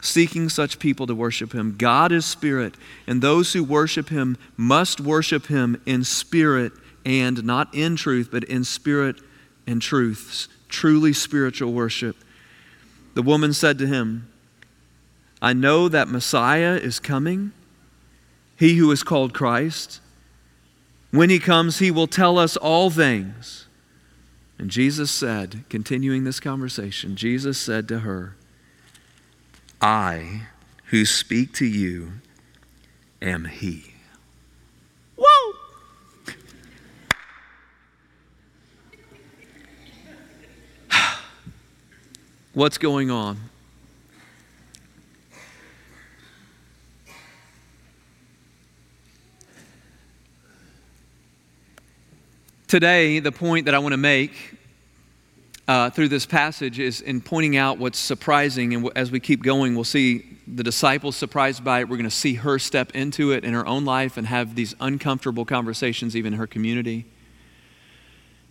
Seeking 0.00 0.48
such 0.48 0.78
people 0.78 1.06
to 1.06 1.14
worship 1.14 1.52
Him. 1.52 1.76
God 1.76 2.12
is 2.12 2.24
spirit, 2.24 2.74
and 3.06 3.20
those 3.20 3.52
who 3.52 3.62
worship 3.62 4.08
Him 4.08 4.36
must 4.56 5.00
worship 5.00 5.46
Him 5.46 5.80
in 5.84 6.04
spirit 6.04 6.72
and 7.04 7.44
not 7.44 7.74
in 7.74 7.96
truth, 7.96 8.28
but 8.30 8.44
in 8.44 8.64
spirit 8.64 9.16
and 9.66 9.80
truth. 9.80 10.48
Truly 10.68 11.12
spiritual 11.12 11.72
worship. 11.72 12.16
The 13.14 13.22
woman 13.22 13.52
said 13.52 13.78
to 13.78 13.86
him, 13.86 14.28
I 15.42 15.52
know 15.52 15.88
that 15.88 16.08
Messiah 16.08 16.76
is 16.76 17.00
coming, 17.00 17.52
he 18.56 18.76
who 18.76 18.90
is 18.92 19.02
called 19.02 19.32
Christ. 19.32 20.00
When 21.10 21.30
he 21.30 21.38
comes, 21.38 21.78
he 21.78 21.90
will 21.90 22.06
tell 22.06 22.38
us 22.38 22.56
all 22.56 22.90
things. 22.90 23.66
And 24.58 24.70
Jesus 24.70 25.10
said, 25.10 25.64
continuing 25.70 26.24
this 26.24 26.38
conversation, 26.38 27.16
Jesus 27.16 27.58
said 27.58 27.88
to 27.88 28.00
her, 28.00 28.36
I 29.80 30.42
who 30.86 31.06
speak 31.06 31.54
to 31.54 31.64
you 31.64 32.12
am 33.22 33.46
he. 33.46 33.94
Whoa! 35.16 35.54
What's 42.52 42.76
going 42.76 43.10
on? 43.10 43.38
Today, 52.66 53.18
the 53.18 53.32
point 53.32 53.64
that 53.64 53.74
I 53.74 53.78
want 53.78 53.94
to 53.94 53.96
make 53.96 54.59
uh, 55.70 55.88
through 55.88 56.08
this 56.08 56.26
passage 56.26 56.80
is 56.80 57.00
in 57.00 57.20
pointing 57.20 57.56
out 57.56 57.78
what's 57.78 57.96
surprising. 57.96 58.74
And 58.74 58.90
as 58.96 59.12
we 59.12 59.20
keep 59.20 59.40
going, 59.40 59.76
we'll 59.76 59.84
see 59.84 60.36
the 60.48 60.64
disciples 60.64 61.14
surprised 61.14 61.62
by 61.62 61.78
it. 61.78 61.88
We're 61.88 61.96
going 61.96 62.10
to 62.10 62.16
see 62.16 62.34
her 62.34 62.58
step 62.58 62.90
into 62.90 63.30
it 63.30 63.44
in 63.44 63.54
her 63.54 63.64
own 63.64 63.84
life 63.84 64.16
and 64.16 64.26
have 64.26 64.56
these 64.56 64.74
uncomfortable 64.80 65.44
conversations, 65.44 66.16
even 66.16 66.32
in 66.32 66.40
her 66.40 66.48
community. 66.48 67.06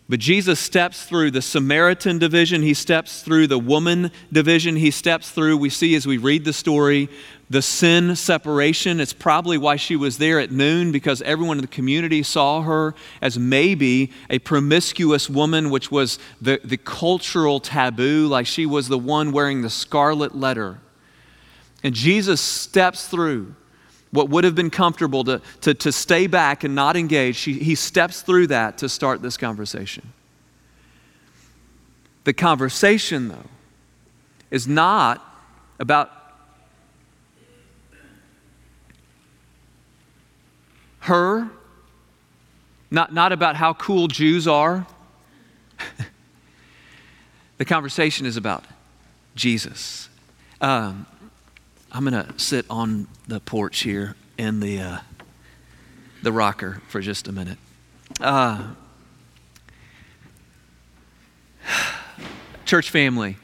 But 0.07 0.21
Jesus 0.21 0.61
steps 0.61 1.03
through 1.03 1.31
the 1.31 1.41
Samaritan 1.41 2.19
division. 2.19 2.61
He 2.61 2.73
steps 2.73 3.21
through 3.21 3.47
the 3.47 3.59
woman 3.59 4.11
division. 4.31 4.77
He 4.77 4.89
steps 4.89 5.29
through, 5.29 5.57
we 5.57 5.69
see 5.69 5.95
as 5.95 6.07
we 6.07 6.17
read 6.17 6.45
the 6.45 6.53
story, 6.53 7.09
the 7.49 7.61
sin 7.61 8.15
separation. 8.15 8.99
It's 8.99 9.13
probably 9.13 9.57
why 9.57 9.75
she 9.75 9.95
was 9.95 10.17
there 10.17 10.39
at 10.39 10.51
noon 10.51 10.91
because 10.91 11.21
everyone 11.23 11.57
in 11.57 11.63
the 11.63 11.67
community 11.67 12.21
saw 12.21 12.61
her 12.61 12.93
as 13.21 13.39
maybe 13.39 14.11
a 14.29 14.39
promiscuous 14.39 15.29
woman, 15.29 15.69
which 15.71 15.89
was 15.91 16.19
the, 16.39 16.61
the 16.63 16.77
cultural 16.77 17.59
taboo, 17.59 18.27
like 18.27 18.45
she 18.45 18.65
was 18.65 18.87
the 18.87 18.99
one 18.99 19.31
wearing 19.31 19.63
the 19.63 19.69
scarlet 19.69 20.35
letter. 20.35 20.79
And 21.83 21.95
Jesus 21.95 22.39
steps 22.39 23.07
through 23.07 23.55
what 24.11 24.29
would 24.29 24.43
have 24.43 24.55
been 24.55 24.69
comfortable 24.69 25.23
to, 25.23 25.41
to, 25.61 25.73
to 25.73 25.91
stay 25.91 26.27
back 26.27 26.63
and 26.63 26.75
not 26.75 26.95
engage, 26.95 27.39
he, 27.41 27.53
he 27.53 27.75
steps 27.75 28.21
through 28.21 28.47
that 28.47 28.77
to 28.79 28.89
start 28.89 29.21
this 29.21 29.37
conversation. 29.37 30.13
The 32.25 32.33
conversation, 32.33 33.29
though, 33.29 33.45
is 34.51 34.67
not 34.67 35.23
about 35.79 36.11
her, 41.09 41.49
not, 42.91 43.13
not 43.13 43.31
about 43.31 43.55
how 43.55 43.73
cool 43.73 44.07
Jews 44.07 44.47
are. 44.47 44.85
the 47.57 47.65
conversation 47.65 48.25
is 48.25 48.37
about 48.37 48.63
Jesus. 49.35 50.07
Um, 50.61 51.07
I'm 51.91 52.05
going 52.05 52.25
to 52.25 52.37
sit 52.37 52.65
on 52.69 53.07
the 53.27 53.39
porch 53.39 53.79
here 53.79 54.15
in 54.37 54.59
the, 54.59 54.79
uh, 54.79 54.97
the 56.21 56.31
rocker 56.31 56.81
for 56.87 57.01
just 57.01 57.27
a 57.27 57.31
minute. 57.31 57.57
Uh, 58.21 58.73
church 62.65 62.91
family, 62.91 63.37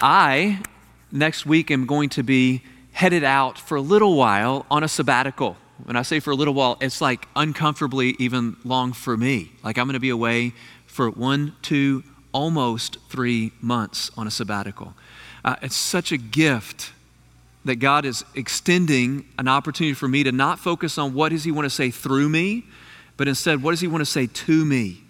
I 0.00 0.62
next 1.12 1.46
week 1.46 1.70
am 1.70 1.86
going 1.86 2.08
to 2.10 2.24
be 2.24 2.62
headed 2.90 3.22
out 3.22 3.56
for 3.56 3.76
a 3.76 3.80
little 3.80 4.16
while 4.16 4.66
on 4.68 4.82
a 4.82 4.88
sabbatical. 4.88 5.56
When 5.84 5.96
I 5.96 6.02
say 6.02 6.20
for 6.20 6.30
a 6.30 6.34
little 6.34 6.54
while, 6.54 6.76
it's 6.80 7.00
like 7.00 7.26
uncomfortably 7.36 8.16
even 8.18 8.56
long 8.64 8.92
for 8.92 9.16
me. 9.16 9.52
Like 9.62 9.78
I'm 9.78 9.86
going 9.86 9.94
to 9.94 10.00
be 10.00 10.10
away 10.10 10.52
for 10.86 11.10
one, 11.10 11.54
two, 11.62 12.02
almost 12.32 12.98
three 13.08 13.52
months 13.60 14.10
on 14.16 14.26
a 14.26 14.30
sabbatical. 14.30 14.94
Uh, 15.44 15.56
it's 15.62 15.76
such 15.76 16.12
a 16.12 16.16
gift 16.16 16.92
that 17.64 17.76
God 17.76 18.04
is 18.04 18.24
extending 18.34 19.26
an 19.38 19.48
opportunity 19.48 19.94
for 19.94 20.08
me 20.08 20.24
to 20.24 20.32
not 20.32 20.58
focus 20.58 20.98
on 20.98 21.14
what 21.14 21.30
does 21.30 21.44
He 21.44 21.52
want 21.52 21.66
to 21.66 21.70
say 21.70 21.90
through 21.90 22.28
me, 22.28 22.64
but 23.16 23.28
instead, 23.28 23.62
what 23.62 23.72
does 23.72 23.80
He 23.80 23.86
want 23.88 24.00
to 24.00 24.06
say 24.06 24.26
to 24.26 24.64
me? 24.64 25.02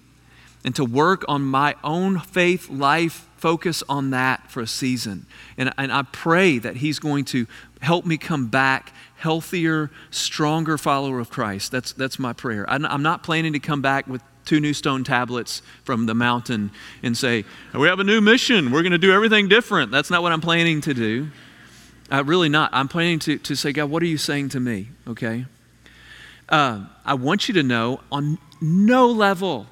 And 0.65 0.75
to 0.77 0.85
work 0.85 1.25
on 1.29 1.43
my 1.43 1.77
own 1.85 2.19
faith 2.19 2.69
life, 2.69 3.27
focus 3.37 3.83
on 3.89 4.11
that 4.11 4.51
for 4.51 4.61
a 4.61 4.67
season. 4.67 5.27
And, 5.57 5.73
and 5.79 5.93
I 5.93 6.03
pray 6.03 6.59
that 6.59 6.77
He's 6.77 6.99
going 6.99 7.25
to 7.27 7.47
help 7.81 8.05
me 8.05 8.19
come 8.19 8.49
back 8.49 8.93
healthier, 9.17 9.91
stronger 10.11 10.79
follower 10.79 11.21
of 11.21 11.31
Christ. 11.31 11.73
That's, 11.73 11.93
that's 11.93 12.19
my 12.19 12.33
prayer. 12.33 12.69
I'm 12.69 13.03
not 13.03 13.23
planning 13.23 13.53
to 13.53 13.61
come 13.61 13.83
back 13.83 14.07
with 14.07 14.23
two 14.45 14.61
new 14.61 14.73
stone 14.73 15.05
tablets 15.05 15.61
from 15.85 16.07
the 16.07 16.15
mountain 16.15 16.71
and 17.03 17.17
say, 17.17 17.45
We 17.75 17.87
have 17.89 18.01
a 18.01 18.05
new 18.05 18.21
mission. 18.21 18.71
We're 18.71 18.83
going 18.83 18.93
to 18.93 18.99
do 18.99 19.13
everything 19.13 19.49
different. 19.49 19.93
That's 19.93 20.11
not 20.11 20.23
what 20.23 20.33
I'm 20.33 20.41
planning 20.41 20.81
to 20.83 20.95
do. 20.95 21.29
Uh, 22.11 22.25
really 22.25 22.49
not. 22.49 22.71
I'm 22.73 22.89
planning 22.89 23.19
to, 23.21 23.37
to 23.39 23.55
say, 23.55 23.73
God, 23.73 23.91
what 23.91 24.03
are 24.03 24.07
you 24.07 24.17
saying 24.17 24.49
to 24.51 24.61
me? 24.61 24.89
Okay? 25.07 25.45
Uh, 26.49 26.87
I 27.05 27.15
want 27.15 27.49
you 27.49 27.55
to 27.55 27.63
know 27.63 28.01
on 28.11 28.39
no 28.61 29.09
level. 29.09 29.67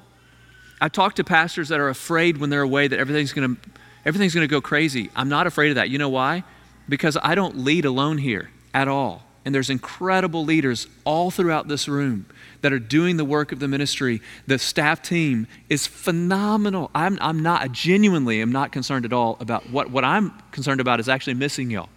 I 0.79 0.89
talk 0.89 1.15
to 1.15 1.23
pastors 1.23 1.69
that 1.69 1.79
are 1.79 1.89
afraid 1.89 2.37
when 2.37 2.49
they're 2.49 2.61
away 2.61 2.87
that 2.87 2.99
everything's 2.99 3.33
going 3.33 3.55
to 3.55 3.69
everything's 4.05 4.33
going 4.33 4.47
to 4.47 4.51
go 4.51 4.61
crazy. 4.61 5.09
I'm 5.15 5.29
not 5.29 5.47
afraid 5.47 5.69
of 5.69 5.75
that. 5.75 5.89
You 5.89 5.97
know 5.97 6.09
why? 6.09 6.43
Because 6.87 7.17
I 7.21 7.35
don't 7.35 7.57
lead 7.57 7.83
alone 7.83 8.19
here 8.19 8.49
at 8.73 8.87
all. 8.87 9.23
And 9.43 9.55
there's 9.55 9.69
incredible 9.69 10.43
leaders 10.43 10.87
all 11.05 11.31
throughout 11.31 11.67
this 11.67 11.87
room 11.87 12.25
that 12.61 12.73
are 12.73 12.79
doing 12.79 13.17
the 13.17 13.25
work 13.25 13.51
of 13.51 13.59
the 13.59 13.67
ministry. 13.67 14.21
The 14.45 14.59
staff 14.59 15.01
team 15.01 15.47
is 15.69 15.87
phenomenal. 15.87 16.91
I'm, 16.93 17.17
I'm 17.21 17.41
not, 17.41 17.61
I 17.61 17.67
genuinely 17.69 18.41
am 18.41 18.51
not 18.51 18.71
concerned 18.71 19.05
at 19.05 19.13
all 19.13 19.37
about 19.39 19.69
what, 19.69 19.89
what 19.89 20.03
I'm 20.03 20.31
concerned 20.51 20.81
about 20.81 20.99
is 20.99 21.07
actually 21.07 21.35
missing 21.35 21.69
y'all. 21.69 21.89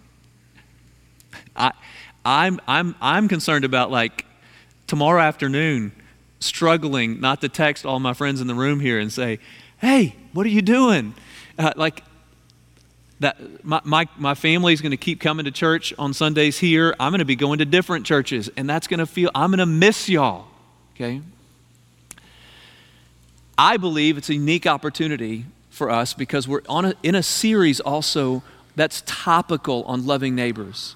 I, 1.55 1.71
I'm, 2.23 2.59
I'm, 2.67 2.95
I'm 3.01 3.27
concerned 3.27 3.65
about 3.65 3.91
like 3.91 4.25
tomorrow 4.87 5.21
afternoon 5.21 5.91
struggling 6.41 7.21
not 7.21 7.39
to 7.41 7.49
text 7.49 7.85
all 7.85 7.99
my 7.99 8.13
friends 8.13 8.41
in 8.41 8.47
the 8.47 8.55
room 8.55 8.81
here 8.81 8.99
and 8.99 9.11
say, 9.13 9.39
hey, 9.79 10.15
what 10.33 10.45
are 10.45 10.49
you 10.49 10.61
doing? 10.61 11.13
Uh, 11.57 11.71
like, 11.77 12.03
that 13.21 13.63
my, 13.63 13.79
my, 13.83 14.07
my 14.17 14.33
family 14.33 14.73
is 14.73 14.81
going 14.81 14.91
to 14.91 14.97
keep 14.97 15.21
coming 15.21 15.45
to 15.45 15.51
church 15.51 15.93
on 15.99 16.13
Sundays 16.13 16.57
here. 16.57 16.95
I'm 16.99 17.11
going 17.11 17.19
to 17.19 17.25
be 17.25 17.35
going 17.35 17.59
to 17.59 17.65
different 17.65 18.05
churches, 18.05 18.49
and 18.57 18.67
that's 18.67 18.87
going 18.87 18.99
to 18.99 19.05
feel, 19.05 19.29
I'm 19.35 19.51
going 19.51 19.59
to 19.59 19.65
miss 19.67 20.09
y'all, 20.09 20.47
okay? 20.95 21.21
I 23.57 23.77
believe 23.77 24.17
it's 24.17 24.29
a 24.29 24.33
unique 24.33 24.65
opportunity 24.65 25.45
for 25.69 25.91
us 25.91 26.15
because 26.15 26.47
we're 26.47 26.63
on 26.67 26.85
a, 26.85 26.93
in 27.03 27.13
a 27.13 27.21
series 27.21 27.79
also 27.79 28.41
that's 28.75 29.03
topical 29.05 29.83
on 29.83 30.07
loving 30.07 30.33
neighbors. 30.33 30.95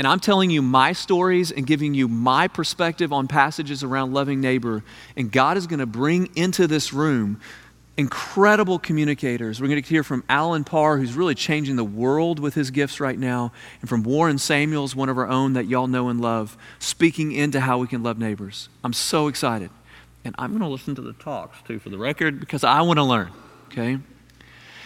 And 0.00 0.06
I'm 0.06 0.18
telling 0.18 0.48
you 0.48 0.62
my 0.62 0.94
stories 0.94 1.52
and 1.52 1.66
giving 1.66 1.92
you 1.92 2.08
my 2.08 2.48
perspective 2.48 3.12
on 3.12 3.28
passages 3.28 3.84
around 3.84 4.14
loving 4.14 4.40
neighbor. 4.40 4.82
And 5.14 5.30
God 5.30 5.58
is 5.58 5.66
going 5.66 5.80
to 5.80 5.84
bring 5.84 6.30
into 6.34 6.66
this 6.66 6.94
room 6.94 7.38
incredible 7.98 8.78
communicators. 8.78 9.60
We're 9.60 9.68
going 9.68 9.82
to 9.82 9.86
hear 9.86 10.02
from 10.02 10.24
Alan 10.26 10.64
Parr, 10.64 10.96
who's 10.96 11.12
really 11.12 11.34
changing 11.34 11.76
the 11.76 11.84
world 11.84 12.38
with 12.38 12.54
his 12.54 12.70
gifts 12.70 12.98
right 12.98 13.18
now, 13.18 13.52
and 13.82 13.90
from 13.90 14.02
Warren 14.02 14.38
Samuels, 14.38 14.96
one 14.96 15.10
of 15.10 15.18
our 15.18 15.28
own 15.28 15.52
that 15.52 15.66
y'all 15.66 15.86
know 15.86 16.08
and 16.08 16.18
love, 16.18 16.56
speaking 16.78 17.32
into 17.32 17.60
how 17.60 17.76
we 17.76 17.86
can 17.86 18.02
love 18.02 18.18
neighbors. 18.18 18.70
I'm 18.82 18.94
so 18.94 19.28
excited. 19.28 19.68
And 20.24 20.34
I'm 20.38 20.48
going 20.48 20.62
to 20.62 20.68
listen 20.68 20.94
to 20.94 21.02
the 21.02 21.12
talks 21.12 21.58
too, 21.68 21.78
for 21.78 21.90
the 21.90 21.98
record, 21.98 22.40
because 22.40 22.64
I 22.64 22.80
want 22.80 22.96
to 22.96 23.04
learn, 23.04 23.32
okay? 23.66 23.98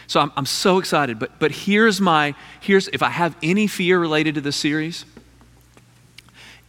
So 0.07 0.21
I'm, 0.21 0.33
I'm 0.37 0.47
so 0.47 0.79
excited. 0.79 1.19
But, 1.19 1.39
but 1.39 1.51
here's 1.51 2.01
my, 2.01 2.35
here's, 2.61 2.89
if 2.89 3.03
I 3.03 3.11
have 3.11 3.37
any 3.43 3.67
fear 3.67 3.99
related 3.99 4.35
to 4.37 4.41
this 4.41 4.57
series, 4.57 5.05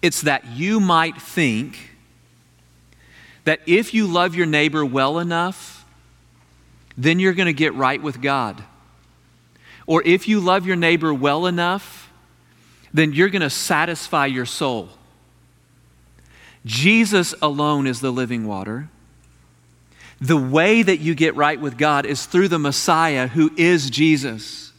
it's 0.02 0.22
that 0.22 0.46
you 0.48 0.80
might 0.80 1.22
think 1.22 1.92
that 3.44 3.60
if 3.66 3.94
you 3.94 4.08
love 4.08 4.36
your 4.36 4.46
neighbor 4.46 4.86
well 4.86 5.20
enough, 5.20 5.86
then 6.98 7.20
you're 7.20 7.34
going 7.34 7.48
to 7.48 7.54
get 7.54 7.74
right 7.74 8.02
with 8.02 8.22
God. 8.22 8.64
Or 9.88 10.02
if 10.04 10.28
you 10.28 10.40
love 10.40 10.66
your 10.66 10.76
neighbor 10.76 11.14
well 11.14 11.46
enough, 11.46 12.12
then 12.94 13.14
you're 13.14 13.30
going 13.30 13.42
to 13.42 13.50
satisfy 13.50 14.26
your 14.26 14.46
soul. 14.46 14.90
Jesus 16.66 17.36
alone 17.42 17.86
is 17.86 18.00
the 18.00 18.12
living 18.12 18.48
water. 18.48 18.90
The 20.22 20.38
way 20.38 20.82
that 20.82 21.00
you 21.00 21.14
get 21.14 21.36
right 21.36 21.60
with 21.60 21.78
God 21.78 22.06
is 22.06 22.26
through 22.26 22.48
the 22.48 22.60
Messiah 22.60 23.28
who 23.28 23.52
is 23.58 23.90
Jesus. 23.90 24.72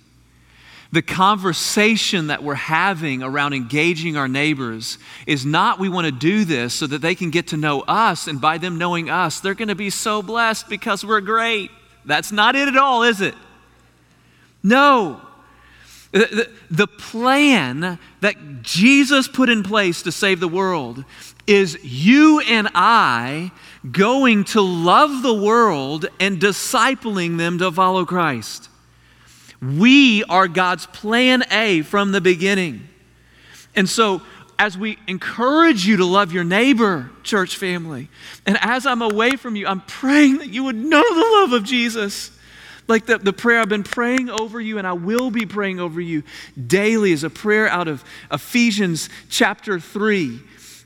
The 0.93 1.03
conversation 1.03 2.29
that 2.29 2.43
we're 2.43 2.55
having 2.55 3.23
around 3.23 3.53
engaging 3.53 4.17
our 4.17 4.29
neighbors 4.29 4.99
is 5.27 5.45
not 5.45 5.79
we 5.79 5.89
want 5.89 6.07
to 6.07 6.13
do 6.13 6.45
this 6.45 6.73
so 6.75 6.87
that 6.87 7.03
they 7.03 7.15
can 7.15 7.31
get 7.31 7.49
to 7.49 7.57
know 7.57 7.83
us, 7.83 8.29
and 8.29 8.41
by 8.41 8.59
them 8.59 8.79
knowing 8.79 9.11
us, 9.11 9.41
they're 9.41 9.55
going 9.55 9.69
to 9.69 9.75
be 9.75 9.91
so 9.91 10.23
blessed 10.23 10.69
because 10.69 11.05
we're 11.05 11.21
great. 11.21 11.71
That's 12.05 12.33
not 12.33 12.55
it 12.55 12.69
at 12.69 12.77
all, 12.77 13.03
is 13.03 13.21
it? 13.21 13.35
No. 14.63 15.21
The, 16.17 16.51
the, 16.71 16.87
plan 16.87 17.99
that 18.23 18.63
Jesus 18.63 19.29
put 19.29 19.51
in 19.51 19.63
place 19.63 20.01
to 20.01 20.11
save 20.11 20.41
the 20.41 20.49
world 20.49 21.05
is 21.47 21.79
you 21.85 22.41
and 22.41 22.69
I 22.75 23.53
going 23.91 24.45
to 24.45 24.63
love 24.63 25.23
the 25.23 25.35
world 25.35 26.07
and 26.19 26.41
discipling 26.41 27.37
them 27.37 27.59
to 27.59 27.71
follow 27.71 28.07
Christ. 28.07 28.71
We 29.61 30.25
are 30.25 30.49
God's 30.49 30.87
plan 30.87 31.45
A 31.51 31.83
from 31.83 32.13
the 32.13 32.23
beginning. 32.23 32.89
And 33.75 33.87
so, 33.87 34.23
as 34.59 34.79
we 34.79 34.97
encourage 35.07 35.87
you 35.87 35.99
to 35.99 36.07
love 36.07 36.33
your 36.33 36.45
neighbor, 36.45 37.11
church 37.25 37.59
family, 37.59 38.09
and 38.47 38.57
as 38.63 38.87
I'm 38.87 39.03
away 39.03 39.33
from 39.33 39.55
you, 39.55 39.67
I'm 39.67 39.83
praying 39.83 40.39
that 40.39 40.49
you 40.49 40.65
would 40.65 40.77
know 40.77 41.03
the 41.03 41.31
love 41.41 41.53
of 41.53 41.65
Jesus. 41.65 42.31
Like 42.89 43.07
the, 43.07 43.19
the 43.19 43.33
prayer 43.33 43.61
I've 43.61 43.69
been 43.69 43.83
praying 43.83 44.31
over 44.31 44.61
you, 44.61 44.79
and 44.79 44.87
I 44.87 44.93
will 44.93 45.31
be 45.31 45.47
praying 45.47 45.81
over 45.81 46.01
you 46.01 46.23
daily, 46.67 47.13
is 47.13 47.25
a 47.25 47.31
prayer 47.31 47.69
out 47.69 47.89
of 47.89 48.05
Ephesians 48.31 49.09
chapter 49.29 49.81
3 49.81 50.41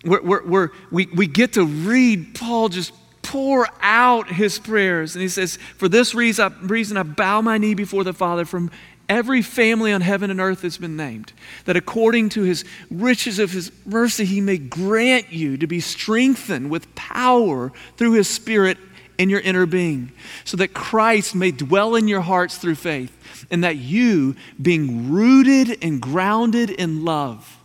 where, 0.04 0.22
where, 0.22 0.40
where 0.40 0.72
we, 0.90 1.06
we 1.14 1.26
get 1.26 1.54
to 1.54 1.64
read 1.64 2.34
Paul 2.34 2.68
just 2.70 2.92
pour 3.22 3.68
out 3.82 4.28
his 4.28 4.58
prayers. 4.58 5.14
And 5.14 5.22
he 5.22 5.28
says, 5.28 5.58
For 5.76 5.88
this 5.88 6.14
reason 6.14 6.66
reason 6.66 6.96
I 6.96 7.02
bow 7.02 7.42
my 7.42 7.58
knee 7.58 7.74
before 7.74 8.04
the 8.04 8.14
Father 8.14 8.44
from 8.44 8.70
every 9.08 9.42
family 9.42 9.92
on 9.92 10.00
heaven 10.00 10.30
and 10.30 10.40
earth 10.40 10.62
that's 10.62 10.78
been 10.78 10.96
named, 10.96 11.32
that 11.64 11.76
according 11.76 12.28
to 12.30 12.42
his 12.42 12.64
riches 12.90 13.38
of 13.38 13.50
his 13.50 13.72
mercy, 13.84 14.24
he 14.24 14.40
may 14.40 14.56
grant 14.56 15.32
you 15.32 15.56
to 15.58 15.66
be 15.66 15.80
strengthened 15.80 16.70
with 16.70 16.94
power 16.94 17.72
through 17.96 18.12
his 18.12 18.28
Spirit 18.28 18.78
in 19.20 19.28
your 19.28 19.40
inner 19.40 19.66
being, 19.66 20.10
so 20.46 20.56
that 20.56 20.72
Christ 20.72 21.34
may 21.34 21.50
dwell 21.50 21.94
in 21.94 22.08
your 22.08 22.22
hearts 22.22 22.56
through 22.56 22.76
faith, 22.76 23.46
and 23.50 23.62
that 23.62 23.76
you, 23.76 24.34
being 24.60 25.12
rooted 25.12 25.84
and 25.84 26.00
grounded 26.00 26.70
in 26.70 27.04
love, 27.04 27.58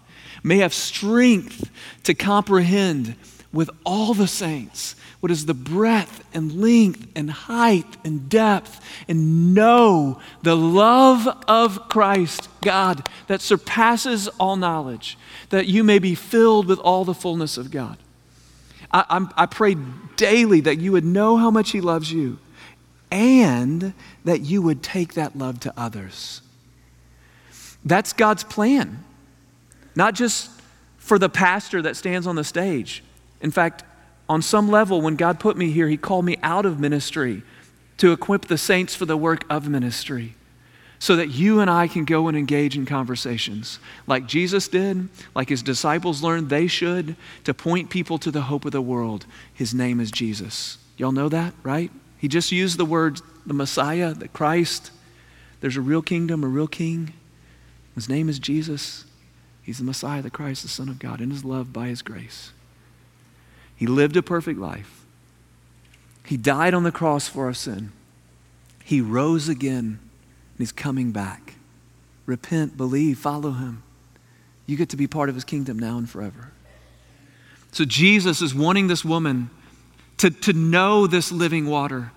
may 0.43 0.57
have 0.57 0.73
strength 0.73 1.71
to 2.03 2.13
comprehend 2.13 3.15
with 3.53 3.69
all 3.85 4.13
the 4.13 4.27
saints 4.27 4.97
what 5.21 5.31
is 5.31 5.45
the 5.45 5.53
breadth 5.53 6.25
and 6.33 6.51
length 6.51 7.07
and 7.15 7.31
height 7.31 7.97
and 8.03 8.27
depth, 8.27 8.81
and 9.07 9.55
know 9.55 10.19
the 10.43 10.57
love 10.57 11.25
of 11.47 11.87
Christ, 11.87 12.49
God, 12.61 13.07
that 13.27 13.39
surpasses 13.39 14.27
all 14.39 14.57
knowledge, 14.57 15.17
that 15.51 15.67
you 15.67 15.85
may 15.85 15.99
be 15.99 16.15
filled 16.15 16.67
with 16.67 16.79
all 16.79 17.05
the 17.05 17.13
fullness 17.13 17.57
of 17.57 17.71
God. 17.71 17.97
I, 18.91 19.27
I, 19.35 19.45
pray 19.45 19.75
daily 20.15 20.61
that 20.61 20.77
you 20.77 20.91
would 20.93 21.03
know 21.03 21.37
how 21.37 21.51
much 21.51 21.71
He 21.71 21.81
loves 21.81 22.11
you 22.11 22.37
and 23.11 23.93
that 24.23 24.41
you 24.41 24.61
would 24.61 24.83
take 24.83 25.13
that 25.13 25.37
love 25.37 25.59
to 25.61 25.73
others. 25.75 26.41
That's 27.83 28.13
God's 28.13 28.43
plan. 28.43 29.03
Not 29.95 30.13
just 30.13 30.49
for 30.97 31.19
the 31.19 31.29
pastor 31.29 31.81
that 31.81 31.95
stands 31.95 32.25
on 32.27 32.35
the 32.35 32.43
stage. 32.43 33.03
In 33.41 33.51
fact, 33.51 33.83
on 34.27 34.41
some 34.41 34.69
level, 34.69 35.01
when 35.01 35.15
God 35.15 35.39
put 35.39 35.55
me 35.57 35.71
here, 35.71 35.87
He 35.87 35.97
called 35.97 36.25
me 36.25 36.37
out 36.41 36.65
of 36.65 36.79
ministry 36.79 37.43
to 37.97 38.11
equip 38.11 38.45
the 38.45 38.57
saints 38.57 38.95
for 38.95 39.05
the 39.05 39.17
work 39.17 39.45
of 39.49 39.67
ministry 39.67 40.35
so 41.05 41.15
that 41.17 41.29
you 41.29 41.59
and 41.59 41.69
I 41.69 41.87
can 41.87 42.03
go 42.03 42.27
and 42.27 42.35
engage 42.35 42.75
in 42.75 42.87
conversations 42.87 43.77
like 44.07 44.25
Jesus 44.25 44.67
did, 44.67 45.07
like 45.35 45.49
His 45.49 45.61
disciples 45.61 46.23
learned 46.23 46.49
they 46.49 46.65
should, 46.65 47.15
to 47.43 47.53
point 47.53 47.91
people 47.91 48.17
to 48.17 48.31
the 48.31 48.41
hope 48.41 48.65
of 48.65 48.71
the 48.71 48.81
world. 48.81 49.27
His 49.53 49.71
name 49.71 49.99
is 49.99 50.09
Jesus. 50.09 50.79
Y'all 50.97 51.11
know 51.11 51.29
that, 51.29 51.53
right? 51.61 51.91
He 52.17 52.27
just 52.27 52.51
used 52.51 52.79
the 52.79 52.85
word 52.85 53.21
the 53.45 53.53
Messiah, 53.53 54.15
the 54.15 54.27
Christ. 54.27 54.89
There's 55.61 55.77
a 55.77 55.81
real 55.81 56.01
kingdom, 56.01 56.43
a 56.43 56.47
real 56.47 56.67
king. 56.67 57.13
His 57.93 58.09
name 58.09 58.27
is 58.27 58.39
Jesus. 58.39 59.05
He's 59.61 59.77
the 59.77 59.83
Messiah, 59.83 60.23
the 60.23 60.31
Christ, 60.31 60.63
the 60.63 60.69
Son 60.69 60.89
of 60.89 60.97
God, 60.97 61.21
and 61.21 61.31
is 61.31 61.45
loved 61.45 61.71
by 61.71 61.85
His 61.85 62.01
grace. 62.01 62.51
He 63.75 63.85
lived 63.85 64.17
a 64.17 64.23
perfect 64.23 64.59
life. 64.59 65.05
He 66.25 66.35
died 66.35 66.73
on 66.73 66.81
the 66.81 66.91
cross 66.91 67.27
for 67.27 67.45
our 67.45 67.53
sin. 67.53 67.91
He 68.83 69.01
rose 69.01 69.47
again, 69.47 69.99
and 70.57 70.59
He's 70.59 70.71
coming 70.71 71.11
back. 71.11 71.55
Repent, 72.25 72.77
believe, 72.77 73.19
follow 73.19 73.51
Him. 73.51 73.83
You 74.65 74.77
get 74.77 74.89
to 74.89 74.97
be 74.97 75.07
part 75.07 75.29
of 75.29 75.35
His 75.35 75.43
kingdom 75.43 75.77
now 75.77 75.97
and 75.97 76.09
forever. 76.09 76.51
So 77.71 77.83
Jesus 77.83 78.41
is 78.41 78.55
wanting 78.55 78.87
this 78.87 79.03
woman 79.03 79.49
to, 80.17 80.29
to 80.29 80.53
know 80.53 81.07
this 81.07 81.31
living 81.31 81.65
water. 81.67 82.11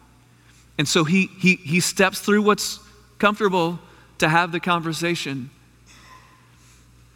And 0.79 0.87
so 0.87 1.03
he, 1.03 1.27
he, 1.39 1.57
he 1.57 1.81
steps 1.81 2.21
through 2.21 2.43
what's 2.43 2.79
comfortable 3.19 3.81
to 4.19 4.29
have 4.29 4.53
the 4.53 4.61
conversation. 4.61 5.51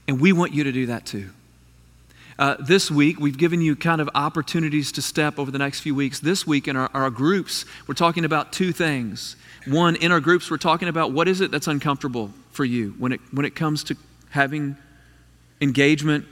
And 0.08 0.20
we 0.20 0.32
want 0.32 0.52
you 0.52 0.64
to 0.64 0.72
do 0.72 0.86
that 0.86 1.06
too. 1.06 1.30
Uh, 2.38 2.56
this 2.58 2.90
week, 2.90 3.20
we've 3.20 3.36
given 3.36 3.60
you 3.60 3.76
kind 3.76 4.00
of 4.00 4.08
opportunities 4.14 4.90
to 4.92 5.02
step 5.02 5.38
over 5.38 5.50
the 5.50 5.58
next 5.58 5.80
few 5.80 5.94
weeks. 5.94 6.20
This 6.20 6.46
week, 6.46 6.66
in 6.66 6.76
our, 6.76 6.90
our 6.94 7.10
groups, 7.10 7.64
we're 7.86 7.94
talking 7.94 8.24
about 8.24 8.52
two 8.52 8.72
things. 8.72 9.36
One, 9.66 9.96
in 9.96 10.10
our 10.10 10.20
groups, 10.20 10.50
we're 10.50 10.56
talking 10.56 10.88
about 10.88 11.12
what 11.12 11.28
is 11.28 11.40
it 11.40 11.50
that's 11.50 11.66
uncomfortable 11.66 12.32
for 12.50 12.64
you 12.64 12.94
when 12.98 13.12
it, 13.12 13.20
when 13.32 13.44
it 13.44 13.54
comes 13.54 13.84
to 13.84 13.96
having 14.30 14.76
engagement, 15.60 16.24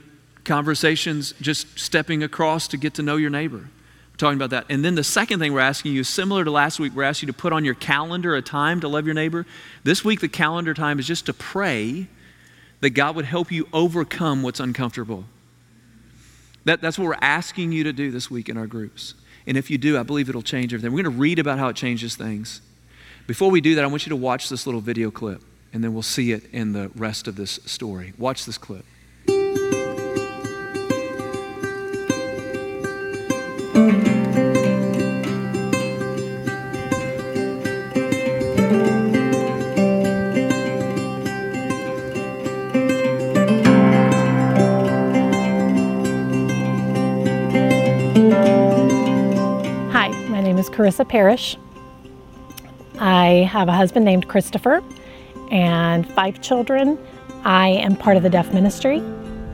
conversations, 0.43 1.33
just 1.39 1.79
stepping 1.79 2.23
across 2.23 2.67
to 2.69 2.77
get 2.77 2.95
to 2.95 3.03
know 3.03 3.17
your 3.17 3.29
neighbor. 3.29 3.69
We're 4.11 4.17
talking 4.17 4.37
about 4.37 4.49
that. 4.49 4.65
And 4.69 4.83
then 4.83 4.95
the 4.95 5.03
second 5.03 5.39
thing 5.39 5.53
we're 5.53 5.59
asking 5.59 5.93
you, 5.93 6.03
similar 6.03 6.43
to 6.43 6.51
last 6.51 6.79
week, 6.79 6.93
we're 6.95 7.03
asking 7.03 7.27
you 7.27 7.33
to 7.33 7.39
put 7.39 7.53
on 7.53 7.63
your 7.63 7.75
calendar 7.75 8.35
a 8.35 8.41
time 8.41 8.81
to 8.81 8.87
love 8.87 9.05
your 9.05 9.13
neighbor. 9.13 9.45
This 9.83 10.03
week, 10.03 10.19
the 10.19 10.27
calendar 10.27 10.73
time 10.73 10.97
is 10.97 11.05
just 11.05 11.27
to 11.27 11.33
pray 11.33 12.07
that 12.79 12.89
God 12.89 13.15
would 13.15 13.25
help 13.25 13.51
you 13.51 13.67
overcome 13.71 14.41
what's 14.41 14.59
uncomfortable. 14.59 15.25
That, 16.65 16.81
that's 16.81 16.97
what 16.99 17.05
we're 17.05 17.15
asking 17.21 17.71
you 17.71 17.83
to 17.85 17.93
do 17.93 18.11
this 18.11 18.29
week 18.29 18.49
in 18.49 18.57
our 18.57 18.67
groups. 18.67 19.15
And 19.47 19.57
if 19.57 19.71
you 19.71 19.77
do, 19.77 19.97
I 19.97 20.03
believe 20.03 20.29
it'll 20.29 20.41
change 20.41 20.73
everything. 20.73 20.93
We're 20.93 21.03
going 21.03 21.15
to 21.15 21.19
read 21.19 21.39
about 21.39 21.57
how 21.57 21.67
it 21.69 21.75
changes 21.75 22.15
things. 22.15 22.61
Before 23.27 23.49
we 23.49 23.61
do 23.61 23.75
that, 23.75 23.83
I 23.83 23.87
want 23.87 24.05
you 24.05 24.11
to 24.11 24.15
watch 24.15 24.49
this 24.49 24.65
little 24.65 24.81
video 24.81 25.09
clip, 25.09 25.41
and 25.73 25.83
then 25.83 25.93
we'll 25.93 26.03
see 26.03 26.31
it 26.31 26.43
in 26.51 26.73
the 26.73 26.91
rest 26.95 27.27
of 27.27 27.35
this 27.35 27.59
story. 27.65 28.13
Watch 28.17 28.45
this 28.45 28.57
clip. 28.57 28.85
Carissa 50.71 51.07
Parrish. 51.07 51.57
I 52.99 53.47
have 53.51 53.67
a 53.67 53.73
husband 53.73 54.05
named 54.05 54.27
Christopher 54.27 54.83
and 55.51 56.07
five 56.13 56.41
children. 56.41 56.97
I 57.43 57.69
am 57.69 57.95
part 57.95 58.17
of 58.17 58.23
the 58.23 58.29
deaf 58.29 58.53
ministry. 58.53 58.99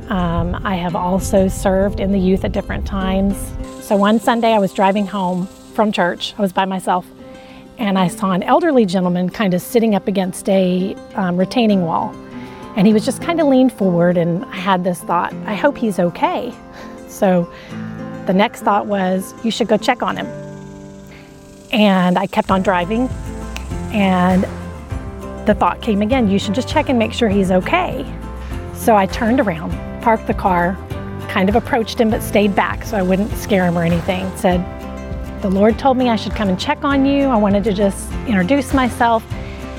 Um, 0.09 0.59
I 0.63 0.75
have 0.75 0.95
also 0.95 1.47
served 1.47 1.99
in 1.99 2.11
the 2.11 2.19
youth 2.19 2.45
at 2.45 2.51
different 2.51 2.85
times. 2.85 3.35
So 3.85 3.95
one 3.95 4.19
Sunday 4.19 4.53
I 4.53 4.59
was 4.59 4.73
driving 4.73 5.05
home 5.05 5.47
from 5.47 5.91
church, 5.91 6.33
I 6.37 6.41
was 6.41 6.53
by 6.53 6.65
myself, 6.65 7.05
and 7.77 7.97
I 7.99 8.07
saw 8.07 8.31
an 8.31 8.43
elderly 8.43 8.85
gentleman 8.85 9.29
kind 9.29 9.53
of 9.53 9.61
sitting 9.61 9.95
up 9.95 10.07
against 10.07 10.49
a 10.49 10.95
um, 11.15 11.37
retaining 11.37 11.83
wall. 11.83 12.13
And 12.75 12.85
he 12.85 12.93
was 12.93 13.05
just 13.05 13.21
kind 13.21 13.41
of 13.41 13.47
leaned 13.47 13.73
forward, 13.73 14.17
and 14.17 14.45
I 14.45 14.55
had 14.55 14.83
this 14.83 15.01
thought 15.01 15.33
I 15.45 15.55
hope 15.55 15.77
he's 15.77 15.99
okay. 15.99 16.53
So 17.07 17.51
the 18.27 18.33
next 18.33 18.61
thought 18.61 18.85
was, 18.85 19.33
you 19.43 19.49
should 19.49 19.67
go 19.67 19.77
check 19.77 20.03
on 20.03 20.17
him. 20.17 20.46
And 21.71 22.17
I 22.17 22.27
kept 22.27 22.49
on 22.49 22.61
driving, 22.61 23.09
and 23.91 24.43
the 25.47 25.55
thought 25.55 25.81
came 25.81 26.01
again, 26.01 26.29
you 26.29 26.39
should 26.39 26.53
just 26.53 26.67
check 26.67 26.89
and 26.89 26.99
make 26.99 27.13
sure 27.13 27.29
he's 27.29 27.51
okay. 27.51 28.05
So 28.73 28.95
I 28.95 29.05
turned 29.05 29.39
around, 29.39 29.71
parked 30.01 30.27
the 30.27 30.33
car, 30.33 30.77
kind 31.29 31.49
of 31.49 31.55
approached 31.55 31.99
him, 31.99 32.09
but 32.09 32.21
stayed 32.21 32.55
back 32.55 32.83
so 32.83 32.97
I 32.97 33.01
wouldn't 33.01 33.31
scare 33.33 33.65
him 33.65 33.77
or 33.77 33.83
anything. 33.83 34.29
Said, 34.37 34.61
The 35.41 35.49
Lord 35.49 35.77
told 35.79 35.97
me 35.97 36.09
I 36.09 36.15
should 36.15 36.33
come 36.33 36.49
and 36.49 36.59
check 36.59 36.83
on 36.83 37.05
you. 37.05 37.25
I 37.27 37.37
wanted 37.37 37.63
to 37.65 37.73
just 37.73 38.11
introduce 38.27 38.73
myself. 38.73 39.23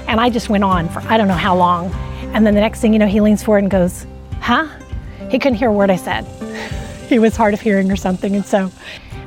And 0.06 0.20
I 0.20 0.30
just 0.30 0.48
went 0.48 0.64
on 0.64 0.88
for 0.88 1.00
I 1.00 1.18
don't 1.18 1.28
know 1.28 1.34
how 1.34 1.54
long. 1.54 1.92
And 2.32 2.46
then 2.46 2.54
the 2.54 2.60
next 2.60 2.80
thing 2.80 2.92
you 2.92 2.98
know, 2.98 3.06
he 3.06 3.20
leans 3.20 3.42
forward 3.42 3.64
and 3.64 3.70
goes, 3.70 4.06
Huh? 4.40 4.68
He 5.30 5.38
couldn't 5.38 5.58
hear 5.58 5.68
a 5.68 5.72
word 5.72 5.90
I 5.90 5.96
said. 5.96 6.22
he 7.08 7.18
was 7.18 7.36
hard 7.36 7.52
of 7.54 7.60
hearing 7.60 7.90
or 7.90 7.96
something. 7.96 8.34
And 8.34 8.44
so 8.44 8.70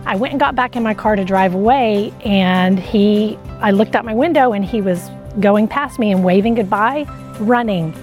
I 0.06 0.16
went 0.16 0.34
and 0.34 0.40
got 0.40 0.56
back 0.56 0.76
in 0.76 0.84
my 0.84 0.94
car 0.94 1.16
to 1.16 1.24
drive 1.24 1.54
away. 1.54 2.14
And 2.26 2.80
he, 2.80 3.38
I 3.60 3.72
looked 3.72 3.96
out 3.96 4.06
my 4.06 4.14
window 4.14 4.54
and 4.54 4.66
he 4.66 4.82
was 4.82 5.10
going 5.40 5.68
past 5.68 6.00
me 6.00 6.12
and 6.12 6.24
waving 6.24 6.56
goodbye, 6.56 7.04
running 7.40 7.94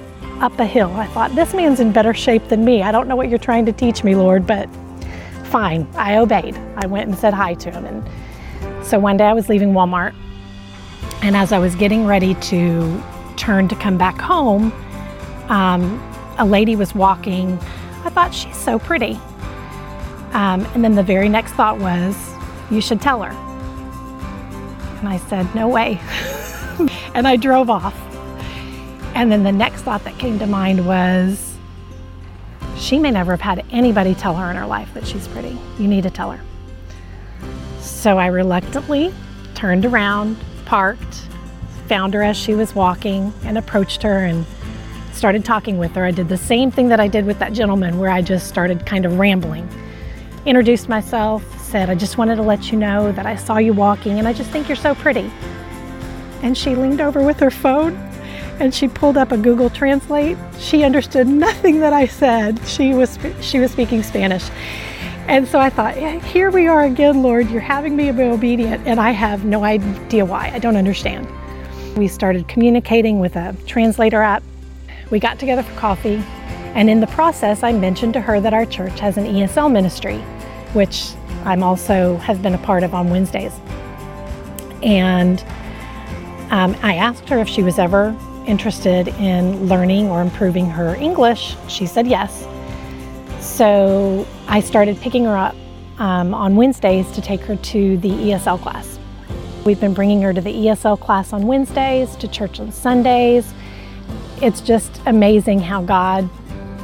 up 0.41 0.59
a 0.59 0.67
hill. 0.67 0.93
I 0.95 1.07
thought, 1.09 1.35
this 1.35 1.53
man's 1.53 1.81
in 1.81 1.93
better 1.93 2.15
shape 2.15 2.49
than 2.49 2.65
me. 2.65 2.83
I 2.83 2.93
don't 2.93 3.09
know 3.09 3.17
what 3.17 3.29
you're 3.29 3.39
trying 3.39 3.67
to 3.67 3.73
teach 3.73 4.05
me, 4.05 4.15
Lord, 4.15 4.47
but 4.47 4.69
fine. 5.45 5.89
I 5.95 6.17
obeyed. 6.17 6.57
I 6.77 6.87
went 6.87 7.09
and 7.09 7.19
said 7.19 7.35
hi 7.35 7.55
to 7.55 7.71
him. 7.71 7.85
And 7.85 8.87
so 8.87 8.99
one 8.99 9.17
day 9.17 9.25
I 9.25 9.33
was 9.33 9.49
leaving 9.49 9.73
Walmart, 9.73 10.15
and 11.23 11.37
as 11.37 11.53
I 11.53 11.59
was 11.59 11.75
getting 11.75 12.07
ready 12.07 12.35
to 12.35 13.03
turn 13.37 13.69
to 13.69 13.75
come 13.75 13.99
back 13.99 14.21
home, 14.21 14.73
um, 15.49 15.99
a 16.39 16.47
lady 16.47 16.77
was 16.77 16.95
walking. 16.95 17.59
I 18.05 18.11
thought, 18.11 18.33
she's 18.33 18.57
so 18.57 18.79
pretty. 18.79 19.19
Um, 20.33 20.67
and 20.75 20.85
then 20.85 20.95
the 20.95 21.03
very 21.03 21.29
next 21.29 21.53
thought 21.53 21.79
was, 21.79 22.17
you 22.71 22.81
should 22.81 23.01
tell 23.01 23.23
her. 23.23 23.31
And 24.99 25.09
I 25.09 25.19
said, 25.19 25.53
no 25.55 25.69
way. 25.69 26.01
and 27.15 27.27
I 27.27 27.37
drove 27.37 27.71
off. 27.71 27.95
And 29.15 29.33
then 29.33 29.43
the 29.43 29.53
next 29.53 29.83
thought 29.83 30.05
that 30.05 30.19
came 30.19 30.39
to 30.39 30.47
mind 30.47 30.87
was 30.87 31.57
she 32.77 32.99
may 32.99 33.11
never 33.11 33.33
have 33.33 33.41
had 33.41 33.65
anybody 33.71 34.15
tell 34.15 34.35
her 34.35 34.51
in 34.51 34.57
her 34.57 34.67
life 34.67 34.93
that 34.95 35.07
she's 35.07 35.27
pretty. 35.29 35.59
You 35.79 35.89
need 35.89 36.03
to 36.03 36.11
tell 36.11 36.31
her. 36.31 36.41
So 37.81 38.19
I 38.19 38.27
reluctantly 38.27 39.13
turned 39.55 39.85
around, 39.85 40.37
parked, 40.67 41.27
found 41.89 42.15
her 42.15 42.23
as 42.23 42.37
she 42.37 42.55
was 42.55 42.75
walking, 42.75 43.33
and 43.45 43.59
approached 43.59 44.03
her 44.03 44.19
and 44.19 44.47
started 45.13 45.45
talking 45.45 45.79
with 45.79 45.93
her. 45.93 46.05
I 46.05 46.13
did 46.13 46.29
the 46.29 46.37
same 46.37 46.71
thing 46.71 46.89
that 46.89 47.01
I 47.01 47.09
did 47.09 47.27
with 47.27 47.41
that 47.41 47.53
gentleman, 47.53 47.99
where 47.99 48.11
I 48.11 48.23
just 48.23 48.47
started 48.47 48.87
kind 48.87 49.05
of 49.05 49.19
rambling. 49.19 49.69
Introduced 50.49 50.89
myself, 50.89 51.45
said, 51.61 51.91
I 51.91 51.95
just 51.95 52.17
wanted 52.17 52.37
to 52.37 52.43
let 52.43 52.73
you 52.73 52.79
know 52.79 53.13
that 53.13 53.27
I 53.27 53.37
saw 53.37 53.59
you 53.59 53.75
walking 53.75 54.19
and 54.19 54.27
I 54.27 54.33
just 54.33 54.51
think 54.51 54.67
you're 54.67 54.77
so 54.77 54.95
pretty 54.95 55.31
and 56.43 56.57
she 56.57 56.75
leaned 56.75 57.03
over 57.03 57.23
with 57.23 57.39
her 57.41 57.51
phone 57.51 57.95
and 58.61 58.75
she 58.75 58.89
pulled 58.89 59.17
up 59.17 59.31
a 59.31 59.37
Google 59.37 59.71
Translate. 59.71 60.37
She 60.59 60.85
understood 60.85 61.29
nothing 61.29 61.81
that 61.81 61.93
I 61.93 62.07
said. 62.07 62.59
She 62.67 62.95
was 62.95 63.19
she 63.41 63.59
was 63.59 63.71
speaking 63.71 64.03
Spanish. 64.03 64.49
And 65.29 65.47
so 65.47 65.59
I 65.59 65.69
thought, 65.69 65.95
here 66.25 66.51
we 66.51 66.67
are 66.67 66.85
again, 66.85 67.23
Lord. 67.23 67.51
You're 67.51 67.61
having 67.61 67.95
me 67.95 68.11
be 68.11 68.23
obedient, 68.23 68.87
and 68.87 68.99
I 68.99 69.11
have 69.11 69.45
no 69.45 69.63
idea 69.63 70.25
why. 70.25 70.51
I 70.55 70.59
don't 70.59 70.77
understand. 70.77 71.29
We 71.99 72.09
started 72.09 72.49
communicating 72.49 73.21
with 73.21 73.37
a 73.37 73.55
translator 73.67 74.23
app. 74.23 74.43
We 75.11 75.21
got 75.21 75.39
together 75.39 75.63
for 75.63 75.79
coffee, 75.79 76.25
and 76.75 76.89
in 76.89 77.01
the 77.01 77.07
process, 77.09 77.63
I 77.63 77.73
mentioned 77.73 78.15
to 78.15 78.23
her 78.23 78.41
that 78.41 78.55
our 78.55 78.65
church 78.65 79.01
has 79.01 79.19
an 79.19 79.27
ESL 79.27 79.71
ministry, 79.71 80.25
which 80.73 81.13
I'm 81.45 81.63
also 81.63 82.17
have 82.19 82.43
been 82.43 82.55
a 82.55 82.59
part 82.59 82.83
of 82.83 82.95
on 82.95 83.11
Wednesdays. 83.11 83.53
And 84.83 85.41
um, 86.51 86.77
I 86.83 86.95
asked 86.95 87.29
her 87.29 87.39
if 87.39 87.49
she 87.49 87.63
was 87.63 87.79
ever 87.79 88.17
interested 88.47 89.09
in 89.09 89.67
learning 89.67 90.09
or 90.09 90.23
improving 90.23 90.67
her 90.71 90.95
English. 90.97 91.57
She 91.69 91.87
said 91.87 92.07
yes. 92.07 92.47
So 93.41 94.27
I 94.47 94.61
started 94.61 94.99
picking 95.01 95.25
her 95.25 95.37
up 95.37 95.55
um, 95.99 96.33
on 96.33 96.57
Wednesdays 96.57 97.11
to 97.13 97.21
take 97.21 97.41
her 97.43 97.57
to 97.57 97.99
the 97.99 98.09
ESL 98.09 98.61
class. 98.61 98.99
We've 99.65 99.81
been 99.81 99.95
bringing 99.95 100.23
her 100.23 100.33
to 100.33 100.41
the 100.41 100.53
ESL 100.53 100.99
class 100.99 101.33
on 101.33 101.47
Wednesdays, 101.47 102.17
to 102.17 102.29
church 102.29 102.61
on 102.61 102.73
Sundays. 102.73 103.53
It's 104.41 104.61
just 104.61 105.03
amazing 105.07 105.61
how 105.61 105.83
God 105.83 106.29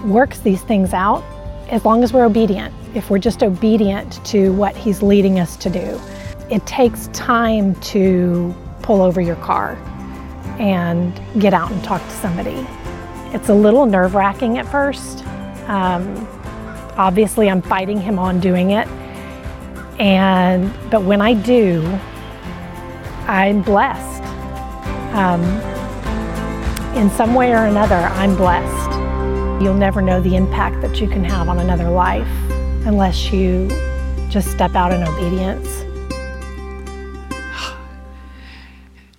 works 0.04 0.40
these 0.40 0.62
things 0.62 0.92
out 0.92 1.22
as 1.70 1.84
long 1.84 2.04
as 2.04 2.12
we're 2.12 2.24
obedient. 2.26 2.74
If 2.94 3.10
we're 3.10 3.18
just 3.18 3.42
obedient 3.42 4.24
to 4.26 4.52
what 4.52 4.76
He's 4.76 5.02
leading 5.02 5.40
us 5.40 5.56
to 5.56 5.68
do, 5.68 6.00
it 6.48 6.64
takes 6.66 7.08
time 7.08 7.74
to 7.76 8.54
pull 8.82 9.02
over 9.02 9.20
your 9.20 9.36
car 9.36 9.72
and 10.60 11.20
get 11.40 11.52
out 11.52 11.72
and 11.72 11.82
talk 11.82 12.00
to 12.00 12.10
somebody. 12.10 12.64
It's 13.34 13.48
a 13.48 13.54
little 13.54 13.84
nerve 13.84 14.14
wracking 14.14 14.58
at 14.58 14.70
first. 14.70 15.26
Um, 15.66 16.24
obviously, 16.96 17.50
I'm 17.50 17.62
fighting 17.62 18.00
him 18.00 18.16
on 18.16 18.38
doing 18.38 18.70
it. 18.70 18.86
And, 19.98 20.72
but 20.90 21.02
when 21.02 21.20
I 21.20 21.34
do, 21.34 21.82
I'm 23.26 23.62
blessed. 23.62 24.22
Um, 25.14 25.42
in 26.96 27.10
some 27.10 27.34
way 27.34 27.52
or 27.52 27.64
another, 27.64 27.96
I'm 27.96 28.36
blessed. 28.36 28.92
You'll 29.60 29.74
never 29.74 30.00
know 30.00 30.20
the 30.20 30.36
impact 30.36 30.80
that 30.82 31.00
you 31.00 31.08
can 31.08 31.24
have 31.24 31.48
on 31.48 31.58
another 31.58 31.88
life 31.88 32.28
unless 32.86 33.32
you 33.32 33.68
just 34.28 34.50
step 34.50 34.74
out 34.74 34.92
in 34.92 35.02
obedience. 35.02 35.84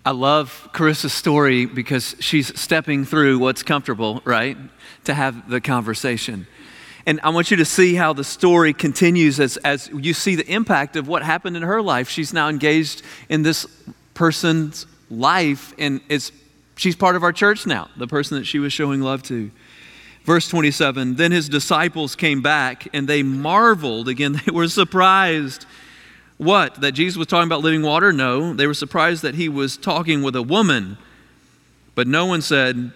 I 0.06 0.12
love 0.12 0.70
Carissa's 0.72 1.14
story 1.14 1.66
because 1.66 2.16
she's 2.20 2.60
stepping 2.60 3.06
through 3.06 3.40
what's 3.40 3.64
comfortable, 3.64 4.22
right? 4.24 4.56
To 5.06 5.14
have 5.16 5.50
the 5.50 5.60
conversation. 5.60 6.46
And 7.08 7.20
I 7.24 7.30
want 7.30 7.50
you 7.50 7.58
to 7.58 7.66
see 7.66 7.96
how 7.96 8.14
the 8.14 8.24
story 8.24 8.72
continues 8.74 9.40
as, 9.40 9.58
as 9.58 9.90
you 9.90 10.14
see 10.14 10.36
the 10.36 10.48
impact 10.52 10.96
of 10.96 11.08
what 11.08 11.24
happened 11.24 11.58
in 11.58 11.64
her 11.64 11.82
life. 11.82 12.08
She's 12.08 12.34
now 12.34 12.50
engaged 12.50 13.02
in 13.30 13.42
this 13.42 13.66
person's 14.14 14.86
life, 15.10 15.74
and 15.80 16.02
it's, 16.08 16.32
she's 16.76 16.96
part 16.96 17.16
of 17.16 17.24
our 17.24 17.34
church 17.34 17.66
now, 17.66 17.90
the 17.98 18.08
person 18.08 18.38
that 18.38 18.46
she 18.46 18.60
was 18.60 18.74
showing 18.74 19.02
love 19.02 19.24
to. 19.24 19.50
Verse 20.26 20.50
27 20.50 21.16
Then 21.16 21.32
his 21.32 21.48
disciples 21.48 22.16
came 22.16 22.42
back, 22.42 22.88
and 22.94 23.08
they 23.08 23.24
marveled. 23.24 24.10
Again, 24.10 24.34
they 24.46 24.52
were 24.52 24.68
surprised 24.68 25.66
what? 26.38 26.82
That 26.82 26.92
Jesus 26.92 27.18
was 27.18 27.28
talking 27.28 27.48
about 27.48 27.62
living 27.62 27.82
water? 27.82 28.12
No. 28.12 28.54
They 28.54 28.68
were 28.68 28.74
surprised 28.74 29.22
that 29.22 29.36
he 29.36 29.48
was 29.48 29.78
talking 29.78 30.22
with 30.22 30.36
a 30.36 30.42
woman. 30.42 30.98
But 31.94 32.08
no 32.08 32.26
one 32.26 32.42
said, 32.42 32.92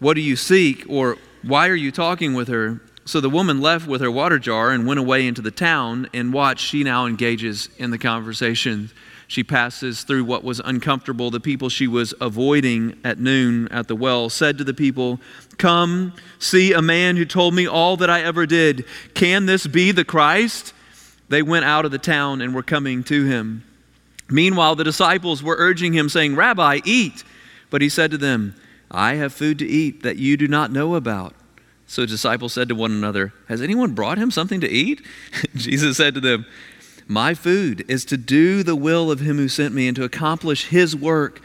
What 0.00 0.14
do 0.14 0.20
you 0.20 0.34
seek? 0.36 0.84
or 0.88 1.16
Why 1.42 1.68
are 1.68 1.76
you 1.76 1.92
talking 1.92 2.34
with 2.34 2.48
her? 2.48 2.80
So 3.04 3.20
the 3.20 3.30
woman 3.30 3.60
left 3.60 3.86
with 3.86 4.00
her 4.00 4.10
water 4.10 4.40
jar 4.40 4.72
and 4.72 4.84
went 4.84 4.98
away 4.98 5.28
into 5.28 5.40
the 5.40 5.52
town, 5.52 6.08
and 6.12 6.32
watch, 6.32 6.58
she 6.58 6.82
now 6.82 7.06
engages 7.06 7.68
in 7.78 7.92
the 7.92 7.98
conversation. 7.98 8.90
She 9.28 9.42
passes 9.42 10.04
through 10.04 10.24
what 10.24 10.44
was 10.44 10.60
uncomfortable. 10.60 11.30
The 11.30 11.40
people 11.40 11.68
she 11.68 11.88
was 11.88 12.14
avoiding 12.20 12.98
at 13.02 13.18
noon 13.18 13.66
at 13.68 13.88
the 13.88 13.96
well 13.96 14.28
said 14.28 14.56
to 14.58 14.64
the 14.64 14.74
people, 14.74 15.20
Come, 15.58 16.12
see 16.38 16.72
a 16.72 16.82
man 16.82 17.16
who 17.16 17.24
told 17.24 17.54
me 17.54 17.66
all 17.66 17.96
that 17.96 18.10
I 18.10 18.22
ever 18.22 18.46
did. 18.46 18.84
Can 19.14 19.46
this 19.46 19.66
be 19.66 19.90
the 19.90 20.04
Christ? 20.04 20.72
they 21.28 21.42
went 21.42 21.64
out 21.64 21.84
of 21.84 21.90
the 21.90 21.98
town 21.98 22.40
and 22.40 22.54
were 22.54 22.62
coming 22.62 23.02
to 23.04 23.24
him. 23.24 23.64
Meanwhile, 24.28 24.76
the 24.76 24.84
disciples 24.84 25.42
were 25.42 25.56
urging 25.58 25.92
him, 25.92 26.08
saying, 26.08 26.36
Rabbi, 26.36 26.80
eat. 26.84 27.24
But 27.70 27.82
he 27.82 27.88
said 27.88 28.10
to 28.12 28.18
them, 28.18 28.54
I 28.90 29.14
have 29.14 29.32
food 29.32 29.58
to 29.60 29.66
eat 29.66 30.02
that 30.02 30.16
you 30.16 30.36
do 30.36 30.48
not 30.48 30.70
know 30.70 30.94
about. 30.94 31.34
So 31.88 32.02
the 32.02 32.08
disciples 32.08 32.52
said 32.52 32.68
to 32.68 32.74
one 32.74 32.90
another, 32.90 33.32
Has 33.48 33.62
anyone 33.62 33.92
brought 33.92 34.18
him 34.18 34.30
something 34.30 34.60
to 34.60 34.68
eat? 34.68 35.04
Jesus 35.54 35.96
said 35.96 36.14
to 36.14 36.20
them, 36.20 36.46
My 37.06 37.34
food 37.34 37.84
is 37.88 38.04
to 38.06 38.16
do 38.16 38.62
the 38.62 38.76
will 38.76 39.10
of 39.10 39.20
him 39.20 39.36
who 39.36 39.48
sent 39.48 39.72
me 39.72 39.86
and 39.86 39.96
to 39.96 40.04
accomplish 40.04 40.66
his 40.66 40.96
work. 40.96 41.40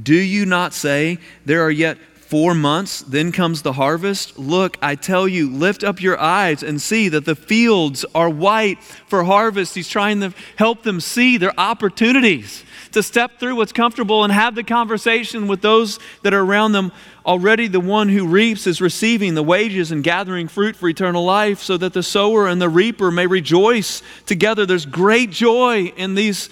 Do 0.00 0.14
you 0.14 0.44
not 0.44 0.74
say, 0.74 1.18
There 1.44 1.62
are 1.62 1.70
yet 1.70 1.96
four 2.26 2.54
months, 2.54 3.02
then 3.02 3.30
comes 3.30 3.62
the 3.62 3.72
harvest. 3.72 4.36
Look, 4.36 4.76
I 4.82 4.96
tell 4.96 5.28
you, 5.28 5.48
lift 5.48 5.84
up 5.84 6.02
your 6.02 6.18
eyes 6.20 6.62
and 6.62 6.82
see 6.82 7.08
that 7.08 7.24
the 7.24 7.36
fields 7.36 8.04
are 8.14 8.28
white 8.28 8.82
for 8.82 9.22
harvest. 9.22 9.74
He's 9.76 9.88
trying 9.88 10.20
to 10.20 10.34
help 10.56 10.82
them 10.82 11.00
see 11.00 11.38
their 11.38 11.58
opportunities 11.58 12.64
to 12.92 13.02
step 13.02 13.38
through 13.38 13.54
what's 13.56 13.72
comfortable 13.72 14.24
and 14.24 14.32
have 14.32 14.54
the 14.54 14.64
conversation 14.64 15.46
with 15.46 15.62
those 15.62 16.00
that 16.22 16.34
are 16.34 16.42
around 16.42 16.72
them. 16.72 16.90
Already, 17.26 17.66
the 17.66 17.80
one 17.80 18.08
who 18.08 18.28
reaps 18.28 18.68
is 18.68 18.80
receiving 18.80 19.34
the 19.34 19.42
wages 19.42 19.90
and 19.90 20.04
gathering 20.04 20.46
fruit 20.46 20.76
for 20.76 20.88
eternal 20.88 21.24
life, 21.24 21.60
so 21.60 21.76
that 21.76 21.92
the 21.92 22.02
sower 22.04 22.46
and 22.46 22.62
the 22.62 22.68
reaper 22.68 23.10
may 23.10 23.26
rejoice 23.26 24.00
together. 24.26 24.64
There's 24.64 24.86
great 24.86 25.30
joy 25.30 25.92
in 25.96 26.14
these 26.14 26.48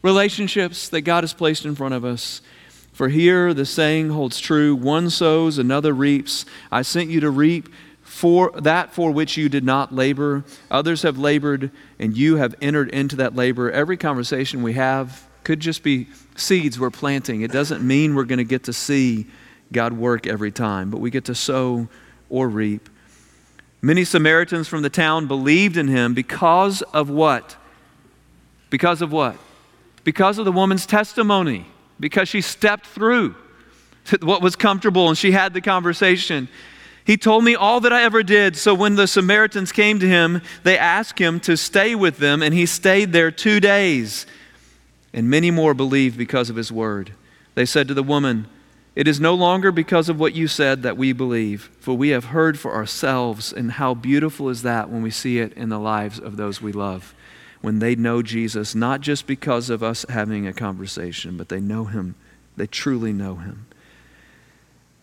relationships 0.00 0.88
that 0.88 1.02
God 1.02 1.22
has 1.22 1.34
placed 1.34 1.66
in 1.66 1.74
front 1.74 1.92
of 1.92 2.02
us. 2.02 2.40
For 2.94 3.10
here 3.10 3.52
the 3.52 3.66
saying 3.66 4.08
holds 4.08 4.40
true 4.40 4.74
one 4.74 5.10
sows, 5.10 5.58
another 5.58 5.92
reaps. 5.92 6.46
I 6.72 6.80
sent 6.80 7.10
you 7.10 7.20
to 7.20 7.30
reap 7.30 7.68
for 8.00 8.52
that 8.58 8.94
for 8.94 9.10
which 9.10 9.36
you 9.36 9.50
did 9.50 9.64
not 9.64 9.94
labor. 9.94 10.44
Others 10.70 11.02
have 11.02 11.18
labored, 11.18 11.70
and 11.98 12.16
you 12.16 12.36
have 12.36 12.54
entered 12.62 12.88
into 12.88 13.16
that 13.16 13.36
labor. 13.36 13.70
Every 13.70 13.98
conversation 13.98 14.62
we 14.62 14.72
have 14.72 15.28
could 15.44 15.60
just 15.60 15.82
be 15.82 16.08
seeds 16.36 16.80
we're 16.80 16.90
planting. 16.90 17.42
It 17.42 17.52
doesn't 17.52 17.86
mean 17.86 18.14
we're 18.14 18.24
going 18.24 18.38
to 18.38 18.44
get 18.44 18.64
to 18.64 18.72
see 18.72 19.26
God 19.72 19.92
work 19.92 20.26
every 20.26 20.52
time, 20.52 20.90
but 20.90 21.00
we 21.00 21.10
get 21.10 21.24
to 21.26 21.34
sow 21.34 21.88
or 22.28 22.48
reap. 22.48 22.88
Many 23.82 24.04
Samaritans 24.04 24.68
from 24.68 24.82
the 24.82 24.90
town 24.90 25.26
believed 25.26 25.76
in 25.76 25.88
him 25.88 26.14
because 26.14 26.82
of 26.82 27.10
what? 27.10 27.56
Because 28.70 29.02
of 29.02 29.12
what? 29.12 29.36
Because 30.04 30.38
of 30.38 30.44
the 30.44 30.52
woman's 30.52 30.86
testimony 30.86 31.66
because 31.98 32.28
she 32.28 32.40
stepped 32.40 32.86
through 32.86 33.34
what 34.20 34.42
was 34.42 34.56
comfortable 34.56 35.08
and 35.08 35.16
she 35.16 35.32
had 35.32 35.54
the 35.54 35.60
conversation. 35.60 36.48
He 37.04 37.16
told 37.16 37.44
me 37.44 37.54
all 37.54 37.80
that 37.80 37.92
I 37.92 38.02
ever 38.02 38.22
did. 38.22 38.56
So 38.56 38.74
when 38.74 38.96
the 38.96 39.06
Samaritans 39.06 39.70
came 39.70 40.00
to 40.00 40.08
him, 40.08 40.42
they 40.64 40.76
asked 40.76 41.20
him 41.20 41.38
to 41.40 41.56
stay 41.56 41.94
with 41.94 42.18
them, 42.18 42.42
and 42.42 42.52
he 42.52 42.66
stayed 42.66 43.12
there 43.12 43.30
two 43.30 43.60
days. 43.60 44.26
And 45.12 45.30
many 45.30 45.52
more 45.52 45.72
believed 45.72 46.18
because 46.18 46.50
of 46.50 46.56
his 46.56 46.72
word. 46.72 47.12
They 47.54 47.64
said 47.64 47.86
to 47.88 47.94
the 47.94 48.02
woman, 48.02 48.48
It 48.96 49.06
is 49.06 49.20
no 49.20 49.34
longer 49.34 49.70
because 49.70 50.08
of 50.08 50.18
what 50.18 50.34
you 50.34 50.48
said 50.48 50.82
that 50.82 50.96
we 50.96 51.12
believe, 51.12 51.70
for 51.78 51.94
we 51.94 52.08
have 52.08 52.26
heard 52.26 52.58
for 52.58 52.74
ourselves, 52.74 53.52
and 53.52 53.72
how 53.72 53.94
beautiful 53.94 54.48
is 54.48 54.62
that 54.62 54.90
when 54.90 55.02
we 55.02 55.10
see 55.10 55.38
it 55.38 55.52
in 55.52 55.68
the 55.68 55.78
lives 55.78 56.18
of 56.18 56.36
those 56.36 56.60
we 56.60 56.72
love 56.72 57.14
when 57.60 57.78
they 57.78 57.96
know 57.96 58.22
Jesus, 58.22 58.74
not 58.74 59.00
just 59.00 59.26
because 59.26 59.70
of 59.70 59.82
us 59.82 60.06
having 60.08 60.46
a 60.46 60.52
conversation, 60.52 61.36
but 61.36 61.48
they 61.48 61.60
know 61.60 61.84
him. 61.84 62.14
They 62.56 62.66
truly 62.66 63.12
know 63.12 63.36
him. 63.36 63.66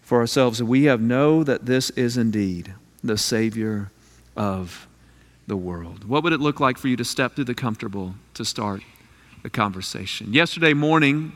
For 0.02 0.20
ourselves, 0.20 0.62
we 0.62 0.86
have 0.86 1.02
know 1.02 1.44
that 1.44 1.66
this 1.66 1.90
is 1.92 2.18
indeed 2.18 2.74
the 3.04 3.18
Savior 3.18 3.92
of 4.38 4.88
the 5.46 5.58
world. 5.58 6.06
What 6.06 6.24
would 6.24 6.34
it 6.34 6.40
look 6.40 6.60
like 6.60 6.78
for 6.78 6.88
you 6.88 6.96
to 6.96 7.04
step 7.04 7.36
through 7.36 7.46
the 7.46 7.54
comfortable 7.54 8.16
to 8.36 8.46
start 8.46 8.82
a 9.44 9.50
conversation? 9.50 10.34
Yesterday 10.34 10.74
morning, 10.74 11.34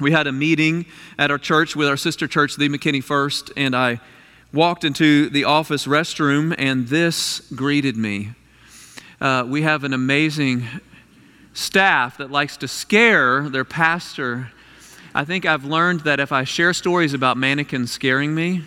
we 0.00 0.12
had 0.12 0.26
a 0.26 0.32
meeting 0.32 0.86
at 1.18 1.30
our 1.30 1.38
church 1.38 1.76
with 1.76 1.88
our 1.88 1.96
sister 1.96 2.26
church, 2.26 2.56
the 2.56 2.68
McKinney 2.68 3.02
First, 3.02 3.50
and 3.56 3.74
I 3.74 4.00
walked 4.52 4.84
into 4.84 5.28
the 5.30 5.44
office 5.44 5.86
restroom, 5.86 6.54
and 6.56 6.88
this 6.88 7.40
greeted 7.54 7.96
me 7.96 8.30
uh, 9.20 9.42
we 9.42 9.62
have 9.62 9.84
an 9.84 9.94
amazing 9.94 10.66
staff 11.54 12.18
that 12.18 12.30
likes 12.30 12.56
to 12.58 12.68
scare 12.68 13.48
their 13.48 13.64
pastor. 13.64 14.50
I 15.14 15.24
think 15.24 15.46
I've 15.46 15.64
learned 15.64 16.00
that 16.00 16.20
if 16.20 16.32
I 16.32 16.44
share 16.44 16.74
stories 16.74 17.14
about 17.14 17.36
mannequins 17.36 17.92
scaring 17.92 18.34
me, 18.34 18.62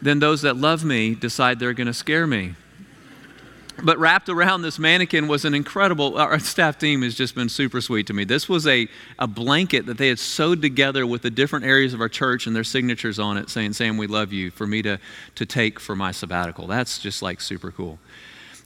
then 0.00 0.18
those 0.18 0.42
that 0.42 0.56
love 0.56 0.84
me 0.84 1.14
decide 1.14 1.58
they're 1.58 1.74
going 1.74 1.86
to 1.86 1.94
scare 1.94 2.26
me. 2.26 2.54
But 3.82 3.98
wrapped 3.98 4.28
around 4.28 4.62
this 4.62 4.78
mannequin 4.78 5.28
was 5.28 5.44
an 5.44 5.54
incredible, 5.54 6.18
our 6.18 6.38
staff 6.40 6.78
team 6.78 7.02
has 7.02 7.14
just 7.14 7.34
been 7.34 7.48
super 7.48 7.80
sweet 7.80 8.08
to 8.08 8.12
me. 8.12 8.24
This 8.24 8.48
was 8.48 8.66
a, 8.66 8.88
a 9.18 9.26
blanket 9.26 9.86
that 9.86 9.98
they 9.98 10.08
had 10.08 10.18
sewed 10.18 10.60
together 10.60 11.06
with 11.06 11.22
the 11.22 11.30
different 11.30 11.64
areas 11.64 11.94
of 11.94 12.00
our 12.00 12.08
church 12.08 12.46
and 12.46 12.56
their 12.56 12.64
signatures 12.64 13.18
on 13.18 13.36
it 13.36 13.50
saying, 13.50 13.74
Sam, 13.74 13.96
we 13.96 14.08
love 14.08 14.32
you, 14.32 14.50
for 14.50 14.66
me 14.66 14.82
to, 14.82 14.98
to 15.36 15.46
take 15.46 15.78
for 15.78 15.94
my 15.94 16.10
sabbatical. 16.10 16.66
That's 16.66 16.98
just 16.98 17.22
like 17.22 17.40
super 17.40 17.70
cool 17.70 17.98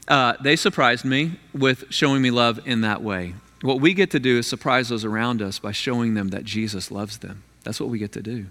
uh, 0.08 0.34
they 0.40 0.56
surprised 0.56 1.04
me 1.04 1.32
with 1.54 1.84
showing 1.90 2.22
me 2.22 2.30
love 2.30 2.60
in 2.66 2.80
that 2.82 3.02
way. 3.02 3.34
What 3.62 3.80
we 3.80 3.94
get 3.94 4.10
to 4.12 4.20
do 4.20 4.38
is 4.38 4.46
surprise 4.46 4.88
those 4.88 5.04
around 5.04 5.40
us 5.40 5.58
by 5.58 5.72
showing 5.72 6.14
them 6.14 6.28
that 6.28 6.44
Jesus 6.44 6.90
loves 6.90 7.18
them. 7.18 7.44
That's 7.62 7.80
what 7.80 7.88
we 7.90 7.98
get 7.98 8.12
to 8.12 8.22
do. 8.22 8.46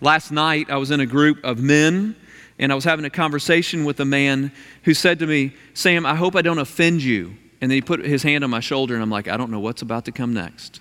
Last 0.00 0.30
night, 0.32 0.70
I 0.70 0.76
was 0.76 0.90
in 0.90 1.00
a 1.00 1.06
group 1.06 1.42
of 1.44 1.60
men, 1.60 2.16
and 2.58 2.72
I 2.72 2.74
was 2.74 2.84
having 2.84 3.04
a 3.04 3.10
conversation 3.10 3.84
with 3.84 4.00
a 4.00 4.04
man 4.04 4.52
who 4.82 4.94
said 4.94 5.18
to 5.20 5.26
me, 5.26 5.54
Sam, 5.74 6.04
I 6.04 6.14
hope 6.14 6.34
I 6.34 6.42
don't 6.42 6.58
offend 6.58 7.02
you. 7.02 7.36
And 7.60 7.70
then 7.70 7.76
he 7.76 7.82
put 7.82 8.04
his 8.04 8.22
hand 8.22 8.44
on 8.44 8.50
my 8.50 8.60
shoulder, 8.60 8.94
and 8.94 9.02
I'm 9.02 9.10
like, 9.10 9.28
I 9.28 9.36
don't 9.36 9.50
know 9.50 9.60
what's 9.60 9.82
about 9.82 10.04
to 10.06 10.12
come 10.12 10.32
next. 10.32 10.80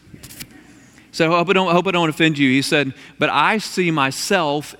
So 1.11 1.25
I 1.32 1.38
hope 1.38 1.49
I 1.49 1.53
don't, 1.53 1.67
I 1.67 1.71
hope 1.71 1.88
I 1.88 1.91
don't 1.91 2.09
offend 2.09 2.38
you. 2.38 2.49
He 2.49 2.61
said, 2.61 2.93
But 3.17 3.30
I 3.30 3.57
see 3.57 3.89
myself 3.89 4.75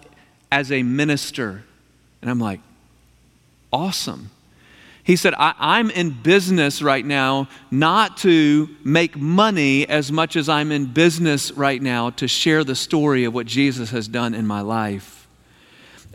as 0.52 0.72
a 0.72 0.84
minister. 0.84 1.64
And 2.22 2.30
I'm 2.30 2.40
like, 2.40 2.62
Awesome. 3.72 4.30
He 5.04 5.16
said, 5.16 5.34
I, 5.38 5.80
am 5.80 5.90
in 5.90 6.10
business 6.10 6.82
right 6.82 7.06
now 7.06 7.48
not 7.72 8.18
to 8.18 8.68
make 8.84 9.16
money 9.16 9.88
as 9.88 10.12
much 10.12 10.36
as 10.36 10.50
I'm 10.50 10.70
in 10.70 10.88
business 10.88 11.52
right 11.54 11.82
now 11.82 12.10
to 12.12 12.28
share 12.28 12.66
the 12.66 12.76
story 12.76 13.24
of 13.24 13.34
what 13.34 13.46
Jesus 13.46 13.92
has 13.92 14.10
done 14.10 14.34
in 14.34 14.46
my 14.46 14.60
life. 14.60 15.17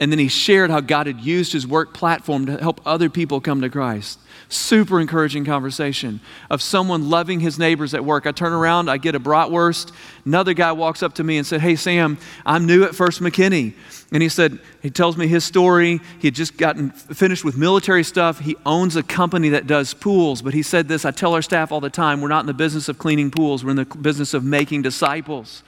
And 0.02 0.10
then 0.10 0.18
he 0.18 0.26
shared 0.26 0.72
how 0.72 0.80
God 0.80 1.06
had 1.06 1.20
used 1.20 1.52
his 1.52 1.64
work 1.64 1.94
platform 1.94 2.46
to 2.46 2.56
help 2.56 2.80
other 2.84 3.08
people 3.08 3.40
come 3.40 3.60
to 3.60 3.70
Christ. 3.70 4.18
Super 4.48 5.00
encouraging 5.00 5.44
conversation 5.44 6.18
of 6.50 6.60
someone 6.60 7.08
loving 7.08 7.38
his 7.38 7.56
neighbors 7.56 7.94
at 7.94 8.04
work. 8.04 8.26
I 8.26 8.32
turn 8.32 8.52
around, 8.52 8.90
I 8.90 8.96
get 8.96 9.14
a 9.14 9.20
bratwurst. 9.20 9.92
Another 10.24 10.54
guy 10.54 10.72
walks 10.72 11.04
up 11.04 11.14
to 11.14 11.22
me 11.22 11.36
and 11.36 11.46
said, 11.46 11.60
Hey, 11.60 11.76
Sam, 11.76 12.18
I'm 12.44 12.66
new 12.66 12.82
at 12.82 12.96
First 12.96 13.20
McKinney. 13.20 13.74
And 14.10 14.24
he 14.24 14.28
said, 14.28 14.58
He 14.82 14.90
tells 14.90 15.16
me 15.16 15.28
his 15.28 15.44
story. 15.44 16.00
He 16.18 16.26
had 16.26 16.34
just 16.34 16.56
gotten 16.56 16.90
finished 16.90 17.44
with 17.44 17.56
military 17.56 18.02
stuff. 18.02 18.40
He 18.40 18.56
owns 18.66 18.96
a 18.96 19.04
company 19.04 19.50
that 19.50 19.68
does 19.68 19.94
pools. 19.94 20.42
But 20.42 20.52
he 20.52 20.64
said 20.64 20.88
this 20.88 21.04
I 21.04 21.12
tell 21.12 21.32
our 21.32 21.42
staff 21.42 21.70
all 21.70 21.80
the 21.80 21.88
time 21.88 22.20
we're 22.20 22.26
not 22.26 22.40
in 22.40 22.46
the 22.46 22.54
business 22.54 22.88
of 22.88 22.98
cleaning 22.98 23.30
pools, 23.30 23.64
we're 23.64 23.70
in 23.70 23.76
the 23.76 23.84
business 23.84 24.34
of 24.34 24.42
making 24.42 24.82
disciples. 24.82 25.62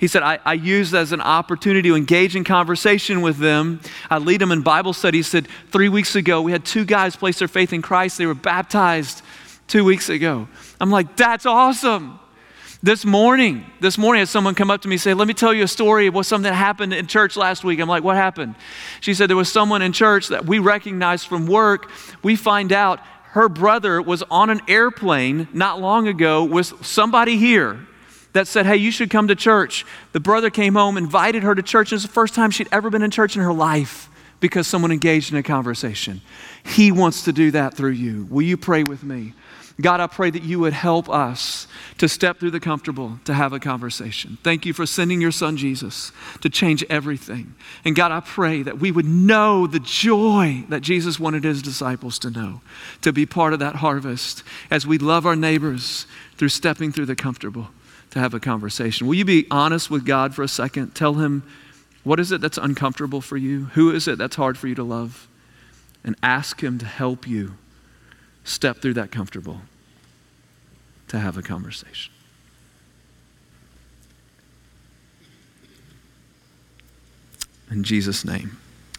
He 0.00 0.06
said, 0.08 0.22
I, 0.22 0.38
I 0.46 0.54
use 0.54 0.94
as 0.94 1.12
an 1.12 1.20
opportunity 1.20 1.90
to 1.90 1.94
engage 1.94 2.34
in 2.34 2.42
conversation 2.42 3.20
with 3.20 3.36
them. 3.36 3.80
I 4.08 4.16
lead 4.16 4.40
them 4.40 4.50
in 4.50 4.62
Bible 4.62 4.94
study. 4.94 5.18
He 5.18 5.22
said, 5.22 5.46
three 5.70 5.90
weeks 5.90 6.16
ago, 6.16 6.40
we 6.40 6.52
had 6.52 6.64
two 6.64 6.86
guys 6.86 7.16
place 7.16 7.38
their 7.38 7.48
faith 7.48 7.74
in 7.74 7.82
Christ. 7.82 8.16
They 8.16 8.24
were 8.24 8.34
baptized 8.34 9.20
two 9.68 9.84
weeks 9.84 10.08
ago. 10.08 10.48
I'm 10.80 10.90
like, 10.90 11.16
that's 11.16 11.44
awesome. 11.44 12.18
This 12.82 13.04
morning, 13.04 13.66
this 13.80 13.98
morning, 13.98 14.20
had 14.20 14.28
someone 14.28 14.54
come 14.54 14.70
up 14.70 14.80
to 14.82 14.88
me 14.88 14.94
and 14.94 15.02
say, 15.02 15.12
Let 15.12 15.28
me 15.28 15.34
tell 15.34 15.52
you 15.52 15.64
a 15.64 15.68
story 15.68 16.06
of 16.06 16.14
what 16.14 16.24
something 16.24 16.50
that 16.50 16.54
happened 16.54 16.94
in 16.94 17.06
church 17.06 17.36
last 17.36 17.62
week. 17.62 17.78
I'm 17.78 17.90
like, 17.90 18.02
What 18.02 18.16
happened? 18.16 18.54
She 19.02 19.12
said, 19.12 19.28
There 19.28 19.36
was 19.36 19.52
someone 19.52 19.82
in 19.82 19.92
church 19.92 20.28
that 20.28 20.46
we 20.46 20.60
recognized 20.60 21.26
from 21.26 21.46
work. 21.46 21.90
We 22.22 22.36
find 22.36 22.72
out 22.72 23.00
her 23.32 23.50
brother 23.50 24.00
was 24.00 24.22
on 24.30 24.48
an 24.48 24.62
airplane 24.66 25.46
not 25.52 25.78
long 25.78 26.08
ago 26.08 26.42
with 26.42 26.72
somebody 26.86 27.36
here 27.36 27.86
that 28.32 28.46
said, 28.46 28.66
Hey, 28.66 28.76
you 28.76 28.90
should 28.90 29.10
come 29.10 29.28
to 29.28 29.34
church. 29.34 29.84
The 30.12 30.20
brother 30.20 30.50
came 30.50 30.74
home, 30.74 30.96
invited 30.96 31.42
her 31.42 31.54
to 31.54 31.62
church. 31.62 31.92
It 31.92 31.96
was 31.96 32.02
the 32.02 32.08
first 32.08 32.34
time 32.34 32.50
she'd 32.50 32.68
ever 32.72 32.90
been 32.90 33.02
in 33.02 33.10
church 33.10 33.36
in 33.36 33.42
her 33.42 33.52
life 33.52 34.08
because 34.40 34.66
someone 34.66 34.90
engaged 34.90 35.32
in 35.32 35.38
a 35.38 35.42
conversation. 35.42 36.20
He 36.64 36.90
wants 36.92 37.24
to 37.24 37.32
do 37.32 37.50
that 37.50 37.74
through 37.74 37.90
you. 37.90 38.26
Will 38.30 38.42
you 38.42 38.56
pray 38.56 38.84
with 38.84 39.02
me? 39.02 39.34
God, 39.80 40.00
I 40.00 40.06
pray 40.08 40.30
that 40.30 40.42
you 40.42 40.58
would 40.60 40.74
help 40.74 41.08
us 41.08 41.66
to 41.98 42.08
step 42.08 42.38
through 42.38 42.50
the 42.50 42.60
comfortable 42.60 43.18
to 43.24 43.32
have 43.32 43.52
a 43.52 43.60
conversation. 43.60 44.36
Thank 44.42 44.66
you 44.66 44.74
for 44.74 44.84
sending 44.84 45.22
your 45.22 45.30
son 45.30 45.56
Jesus 45.56 46.12
to 46.42 46.50
change 46.50 46.84
everything. 46.90 47.54
And 47.84 47.96
God, 47.96 48.12
I 48.12 48.20
pray 48.20 48.62
that 48.62 48.78
we 48.78 48.90
would 48.90 49.06
know 49.06 49.66
the 49.66 49.80
joy 49.80 50.64
that 50.68 50.80
Jesus 50.80 51.18
wanted 51.18 51.44
his 51.44 51.62
disciples 51.62 52.18
to 52.20 52.30
know, 52.30 52.60
to 53.00 53.12
be 53.12 53.24
part 53.24 53.54
of 53.54 53.58
that 53.60 53.76
harvest 53.76 54.42
as 54.70 54.86
we 54.86 54.98
love 54.98 55.24
our 55.24 55.36
neighbors 55.36 56.06
through 56.36 56.50
stepping 56.50 56.92
through 56.92 57.06
the 57.06 57.16
comfortable 57.16 57.68
to 58.10 58.18
have 58.18 58.34
a 58.34 58.40
conversation. 58.40 59.06
Will 59.06 59.14
you 59.14 59.24
be 59.24 59.46
honest 59.50 59.90
with 59.90 60.04
God 60.04 60.34
for 60.34 60.42
a 60.42 60.48
second? 60.48 60.94
Tell 60.94 61.14
Him, 61.14 61.42
what 62.02 62.18
is 62.18 62.32
it 62.32 62.40
that's 62.40 62.58
uncomfortable 62.58 63.20
for 63.20 63.36
you? 63.36 63.66
Who 63.74 63.90
is 63.90 64.08
it 64.08 64.18
that's 64.18 64.36
hard 64.36 64.58
for 64.58 64.68
you 64.68 64.74
to 64.74 64.82
love? 64.82 65.28
And 66.02 66.16
ask 66.22 66.62
Him 66.62 66.78
to 66.78 66.86
help 66.86 67.26
you 67.26 67.56
step 68.44 68.78
through 68.78 68.94
that 68.94 69.10
comfortable 69.10 69.62
to 71.08 71.18
have 71.18 71.36
a 71.36 71.42
conversation. 71.42 72.12
In 77.70 77.84
Jesus' 77.84 78.24
name, 78.24 78.58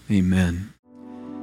amen. 0.10 0.74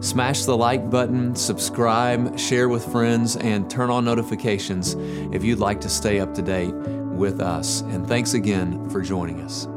Smash 0.00 0.44
the 0.44 0.56
like 0.56 0.88
button, 0.90 1.34
subscribe, 1.36 2.38
share 2.38 2.68
with 2.68 2.90
friends, 2.90 3.36
and 3.36 3.68
turn 3.70 3.90
on 3.90 4.04
notifications 4.04 4.94
if 5.34 5.44
you'd 5.44 5.58
like 5.58 5.80
to 5.82 5.88
stay 5.88 6.20
up 6.20 6.34
to 6.34 6.42
date 6.42 6.74
with 6.74 7.40
us. 7.40 7.82
And 7.82 8.08
thanks 8.08 8.32
again 8.34 8.88
for 8.88 9.02
joining 9.02 9.42
us. 9.42 9.68